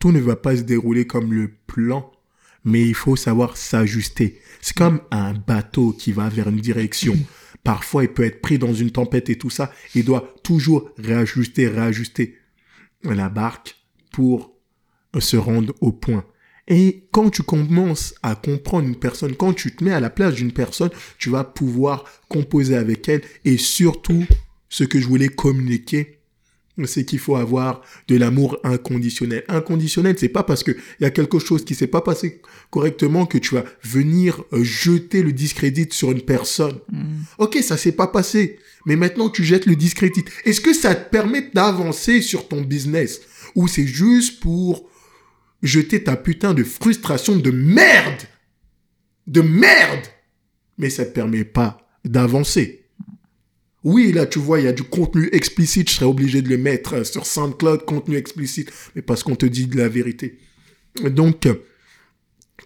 [0.00, 2.10] Tout ne va pas se dérouler comme le plan,
[2.64, 4.40] mais il faut savoir s'ajuster.
[4.60, 7.16] C'est comme un bateau qui va vers une direction.
[7.64, 9.70] Parfois, il peut être pris dans une tempête et tout ça.
[9.94, 12.36] Il doit toujours réajuster, réajuster
[13.04, 13.76] la barque
[14.12, 14.54] pour
[15.18, 16.24] se rendre au point.
[16.70, 20.34] Et quand tu commences à comprendre une personne, quand tu te mets à la place
[20.34, 23.22] d'une personne, tu vas pouvoir composer avec elle.
[23.44, 24.24] Et surtout,
[24.68, 26.20] ce que je voulais communiquer,
[26.84, 29.44] c'est qu'il faut avoir de l'amour inconditionnel.
[29.48, 32.40] Inconditionnel, c'est pas parce que il y a quelque chose qui s'est pas passé
[32.70, 36.78] correctement que tu vas venir euh, jeter le discrédit sur une personne.
[37.38, 40.24] Ok, ça s'est pas passé, mais maintenant tu jettes le discrédit.
[40.44, 43.20] Est-ce que ça te permet d'avancer sur ton business?
[43.56, 44.88] Ou c'est juste pour
[45.62, 48.22] jeter ta putain de frustration de merde,
[49.26, 50.06] de merde,
[50.78, 52.86] mais ça te permet pas d'avancer.
[53.82, 56.58] Oui, là, tu vois, il y a du contenu explicite, je serais obligé de le
[56.58, 60.38] mettre euh, sur SoundCloud, contenu explicite, mais parce qu'on te dit de la vérité.
[61.02, 61.48] Donc,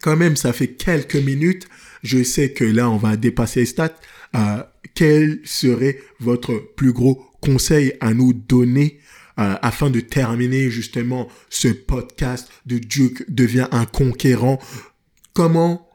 [0.01, 1.69] quand même, ça fait quelques minutes.
[2.03, 3.97] Je sais que là, on va dépasser les stats.
[4.35, 4.63] Euh,
[4.95, 8.99] quel serait votre plus gros conseil à nous donner
[9.39, 14.59] euh, afin de terminer justement ce podcast de Duke devient un conquérant
[15.35, 15.89] Comment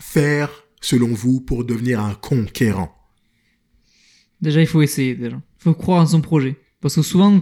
[0.00, 2.92] faire, selon vous, pour devenir un conquérant?
[4.40, 5.36] Déjà, il faut essayer, déjà.
[5.36, 6.56] Il faut croire en son projet.
[6.80, 7.40] Parce que souvent,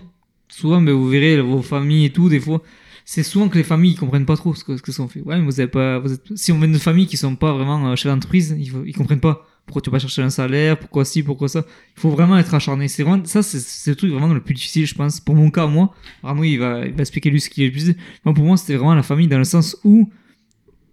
[0.48, 2.62] souvent, ben, vous verrez, vos familles et tout, des fois,
[3.06, 5.22] c'est souvent que les familles, ils comprennent pas trop ce que, ce que sont fait.
[5.22, 6.02] Ouais, mais vous pas,
[6.34, 9.20] si on vient de familles qui sont pas vraiment euh, chez l'entreprise, ils, ils comprennent
[9.20, 9.47] pas.
[9.68, 11.62] Pourquoi tu vas chercher un salaire, pourquoi ci, pourquoi ça?
[11.94, 12.88] Il faut vraiment être acharné.
[12.88, 15.20] C'est vraiment, ça, c'est, le truc vraiment le plus difficile, je pense.
[15.20, 17.72] Pour mon cas, moi, Arnaud, il va, il va expliquer lui ce qui est le
[17.72, 17.94] plus
[18.24, 20.10] pour moi, c'était vraiment la famille dans le sens où,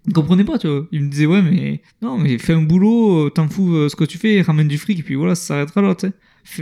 [0.05, 0.85] il comprenait pas, tu vois.
[0.91, 3.95] Il me disait, ouais, mais, non, mais fais un boulot, euh, t'en fous euh, ce
[3.95, 5.95] que tu fais, ramène du fric, et puis voilà, ça s'arrêtera là,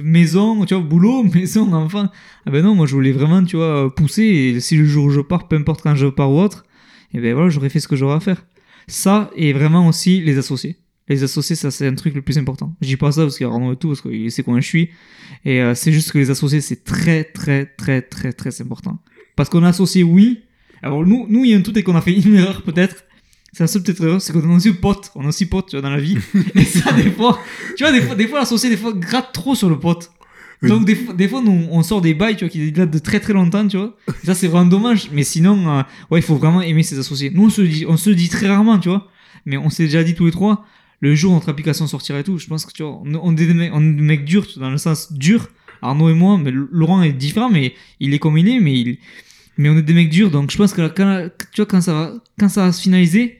[0.03, 2.09] Maison, tu vois, boulot, maison, enfant.
[2.45, 5.09] Ah ben non, moi, je voulais vraiment, tu vois, pousser, et si le jour où
[5.09, 6.63] je pars, peu importe quand je pars ou autre,
[7.13, 8.45] et ben voilà, j'aurais fait ce que j'aurais à faire.
[8.87, 10.77] Ça, et vraiment aussi les associés.
[11.09, 12.73] Les associés, ça, c'est un truc le plus important.
[12.81, 14.67] Je dis pas ça parce qu'il y a et tout, parce qu'il sait comment je
[14.67, 14.89] suis.
[15.43, 18.99] Et euh, c'est juste que les associés, c'est très, très, très, très, très important.
[19.35, 20.43] Parce qu'on est associé, oui.
[20.81, 23.03] Alors, nous, nous, il y a un truc et qu'on a fait une erreur, peut-être.
[23.51, 25.11] C'est la seule peut-être erreur, c'est qu'on est aussi potes.
[25.15, 26.17] On est aussi potes, tu vois, dans la vie.
[26.55, 27.39] et ça, des fois,
[27.77, 30.09] tu vois, des fois, des fois l'associé, des fois, gratte trop sur le pote.
[30.67, 32.99] Donc, des fois, des fois, nous, on sort des bails, tu vois, qui datent de
[32.99, 33.95] très, très longtemps, tu vois.
[34.23, 35.09] Et ça, c'est vraiment dommage.
[35.11, 37.31] Mais sinon, euh, ouais, il faut vraiment aimer ses associés.
[37.33, 39.09] Nous, on se dit, on se dit très rarement, tu vois.
[39.45, 40.65] Mais on s'est déjà dit tous les trois,
[41.03, 43.45] le jour où notre application sortira et tout, je pense que, tu vois, on, est
[43.45, 45.49] des mecs, on est des mecs durs, dans le sens dur.
[45.81, 48.97] Arnaud et moi, mais Laurent est différent, mais il est comme il est, mais il,
[49.57, 51.93] mais on est des mecs durs, donc je pense que quand, tu vois, quand ça
[51.93, 53.37] va, quand ça va se finaliser,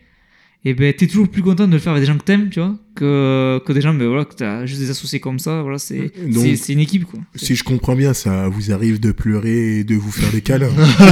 [0.65, 2.59] et ben, t'es toujours plus content de le faire avec des gens que t'aimes, tu
[2.59, 5.77] vois, que, que des gens, ben voilà, que t'as juste des associés comme ça, voilà,
[5.77, 6.11] c'est,
[6.57, 7.19] c'est une équipe, quoi.
[7.35, 10.71] Si je comprends bien, ça vous arrive de pleurer et de vous faire des câlins.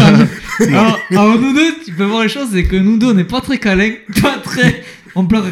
[0.59, 3.23] alors, alors, nous deux, tu peux voir les choses, c'est que nous deux, on n'est
[3.23, 4.83] pas très câlins, pas très,
[5.15, 5.45] on pleure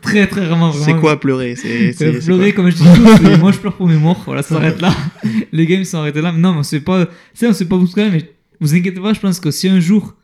[0.00, 0.84] très, très rarement, vraiment.
[0.84, 1.56] c'est quoi pleurer?
[1.56, 2.82] C'est Euh, pleurer, comme je dis
[3.40, 4.94] moi je pleure pour mes morts, voilà, ça s'arrête là.
[5.52, 6.32] Les games sont arrêtés là.
[6.32, 9.00] Mais non, mais c'est pas, sais, on sait pas vous quand même, mais vous inquiétez
[9.00, 10.14] pas, je pense que si un jour,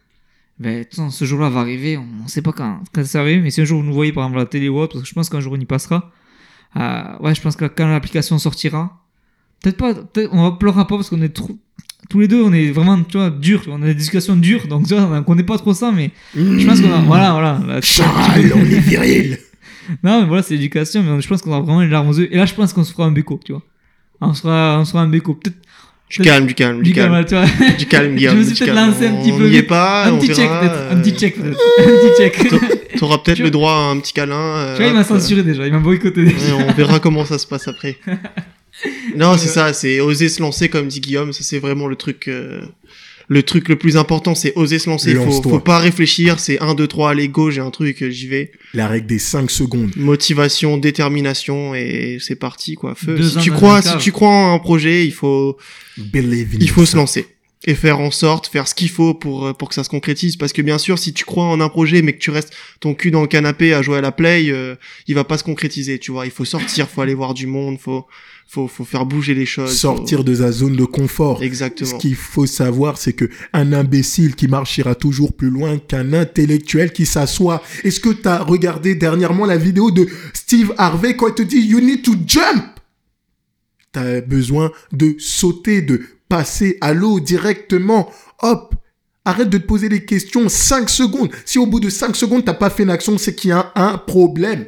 [0.58, 3.60] ben, ce jour-là va arriver, on, on sait pas quand, quand ça arrive, mais si
[3.60, 5.14] un jour vous nous voyez par exemple à la télé ou autre, parce que je
[5.14, 6.10] pense qu'un jour on y passera,
[6.76, 9.04] euh, ouais, je pense que quand l'application sortira,
[9.62, 11.58] peut-être pas, peut-être, on va pleurera pas parce qu'on est trop,
[12.10, 14.86] tous les deux, on est vraiment, tu vois, durs, on a des discussions dures, donc
[14.86, 17.60] tu vois, on connaît pas trop ça, mais je pense qu'on a, voilà, voilà.
[17.66, 19.38] là, Charles, on est viril.
[20.02, 22.28] non, mais voilà, c'est l'éducation, mais je pense qu'on aura vraiment les larmes aux yeux.
[22.32, 23.62] Et là, je pense qu'on se fera un béco, tu vois.
[24.20, 25.34] On se fera, on se fera un béco.
[25.34, 25.56] Peut-être,
[26.10, 27.46] Du calme, du calme, Du calme, tu vois.
[27.78, 28.90] Du calme, Je me suis peut-être calme.
[28.90, 30.92] lancé un petit On peu n'y est pas, Un on petit check verra, peut-être.
[30.92, 31.60] Un euh, petit check peut-être.
[31.78, 32.98] Un petit check.
[32.98, 34.34] T'auras peut-être le droit à un petit câlin.
[34.36, 35.66] euh, Tu vois, il m'a euh, censuré déjà.
[35.66, 36.56] Il m'a boycotté déjà.
[36.56, 37.96] ouais, on verra comment ça se passe après.
[39.16, 41.32] Non, c'est ça, c'est oser se lancer, comme dit Guillaume.
[41.32, 42.62] Ça, c'est vraiment le truc, euh,
[43.28, 45.14] le truc le plus important, c'est oser se lancer.
[45.14, 46.40] Faut, faut pas réfléchir.
[46.40, 48.52] C'est 1, 2, 3, allez, go, j'ai un truc, j'y vais.
[48.74, 49.92] La règle des 5 secondes.
[49.96, 52.94] Motivation, détermination, et c'est parti, quoi.
[52.94, 53.16] Feu.
[53.16, 55.58] Deux Si tu crois, si tu crois en un projet, il faut,
[55.98, 57.26] Believe in il faut se lancer
[57.64, 60.36] et faire en sorte, faire ce qu'il faut pour euh, pour que ça se concrétise.
[60.36, 62.94] Parce que bien sûr, si tu crois en un projet mais que tu restes ton
[62.94, 64.74] cul dans le canapé à jouer à la play, euh,
[65.06, 65.98] il va pas se concrétiser.
[65.98, 68.06] Tu vois, il faut sortir, faut aller voir du monde, faut
[68.46, 69.76] faut faut faire bouger les choses.
[69.76, 71.42] Sortir de sa zone de confort.
[71.42, 71.88] Exactement.
[71.90, 76.12] Ce qu'il faut savoir, c'est que un imbécile qui marche ira toujours plus loin qu'un
[76.12, 77.62] intellectuel qui s'assoit.
[77.84, 81.60] Est-ce que tu as regardé dernièrement la vidéo de Steve Harvey quand il te dit
[81.60, 82.64] You need to jump
[83.92, 88.10] Tu as besoin de sauter, de passer à l'eau directement.
[88.40, 88.74] Hop
[89.24, 90.48] Arrête de te poser des questions.
[90.48, 91.30] 5 secondes.
[91.44, 93.70] Si au bout de 5 secondes, t'as pas fait une action, c'est qu'il y a
[93.76, 94.66] un problème.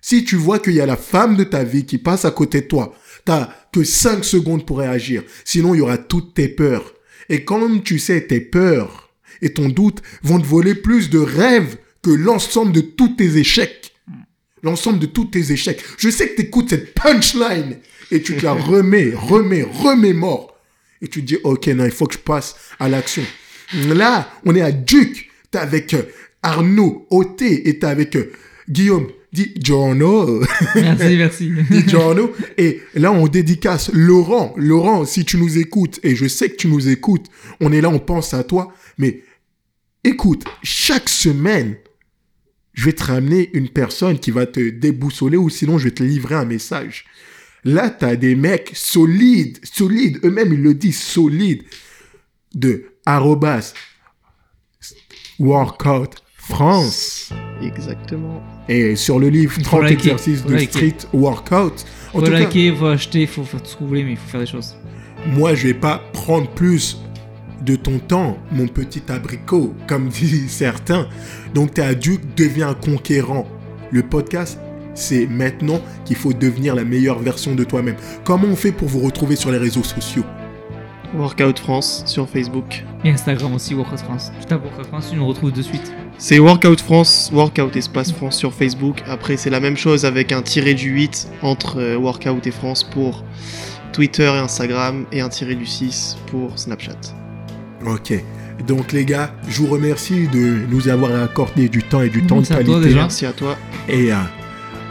[0.00, 2.60] Si tu vois qu'il y a la femme de ta vie qui passe à côté
[2.60, 2.94] de toi,
[3.28, 5.22] t'as que 5 secondes pour réagir.
[5.44, 6.94] Sinon, il y aura toutes tes peurs.
[7.28, 9.12] Et comme tu sais, tes peurs
[9.42, 13.92] et ton doute vont te voler plus de rêves que l'ensemble de tous tes échecs.
[14.62, 15.84] L'ensemble de tous tes échecs.
[15.98, 17.76] Je sais que tu écoutes cette punchline
[18.10, 20.56] et tu te la remets, remets, remémores.
[21.02, 23.24] Et tu te dis, ok, non, il faut que je passe à l'action.
[23.74, 25.30] Là, on est à Duke.
[25.50, 26.02] T'es avec euh,
[26.42, 28.32] Arnaud, Oté, et t'es avec euh,
[28.70, 30.40] Guillaume, Di Giorno.
[30.74, 31.52] Merci, merci.
[31.70, 32.32] Di Giorno.
[32.56, 34.54] Et là, on dédicace Laurent.
[34.56, 37.26] Laurent, si tu nous écoutes, et je sais que tu nous écoutes,
[37.60, 38.72] on est là, on pense à toi.
[38.96, 39.22] Mais
[40.02, 41.76] écoute, chaque semaine,
[42.72, 46.02] je vais te ramener une personne qui va te déboussoler ou sinon je vais te
[46.02, 47.04] livrer un message.
[47.64, 51.64] Là, tu as des mecs solides, solides, eux-mêmes ils le disent, solides,
[52.54, 53.74] de arrobas
[55.38, 57.30] workout France.
[57.62, 58.42] Exactement.
[58.68, 60.66] Et sur le livre Faut 30 liker, exercices de liker.
[60.66, 61.84] street workout.
[62.08, 64.12] En Faut tout cas, liker, faut acheter, faut faire tout ce que vous voulez, mais
[64.12, 64.76] il faut faire des choses.
[65.26, 66.98] moi, je vais pas prendre plus
[67.64, 71.08] de ton temps, mon petit abricot, comme disent certains.
[71.54, 73.46] Donc, tu as dû devenir un conquérant.
[73.90, 74.58] Le podcast,
[74.94, 77.96] c'est maintenant qu'il faut devenir la meilleure version de toi-même.
[78.24, 80.24] Comment on fait pour vous retrouver sur les réseaux sociaux?
[81.14, 82.84] Workout France sur Facebook.
[83.04, 84.30] Et Instagram aussi, Workout France.
[84.40, 85.92] Tu tapes Workout France, tu nous retrouves de suite.
[86.18, 89.02] C'est Workout France, Workout Espace France sur Facebook.
[89.06, 92.84] Après, c'est la même chose avec un tiré du 8 entre euh, Workout et France
[92.84, 93.24] pour
[93.92, 96.96] Twitter et Instagram et un tiré du 6 pour Snapchat.
[97.86, 98.12] Ok.
[98.66, 102.36] Donc, les gars, je vous remercie de nous avoir accordé du temps et du temps
[102.36, 102.88] de Merci à toi, qualité.
[102.88, 103.00] déjà.
[103.00, 103.56] Merci à toi.
[103.88, 104.16] Et euh,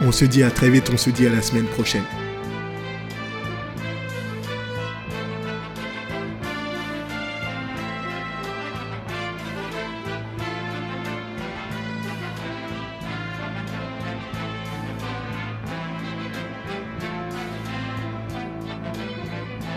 [0.00, 2.02] on se dit à très vite, on se dit à la semaine prochaine.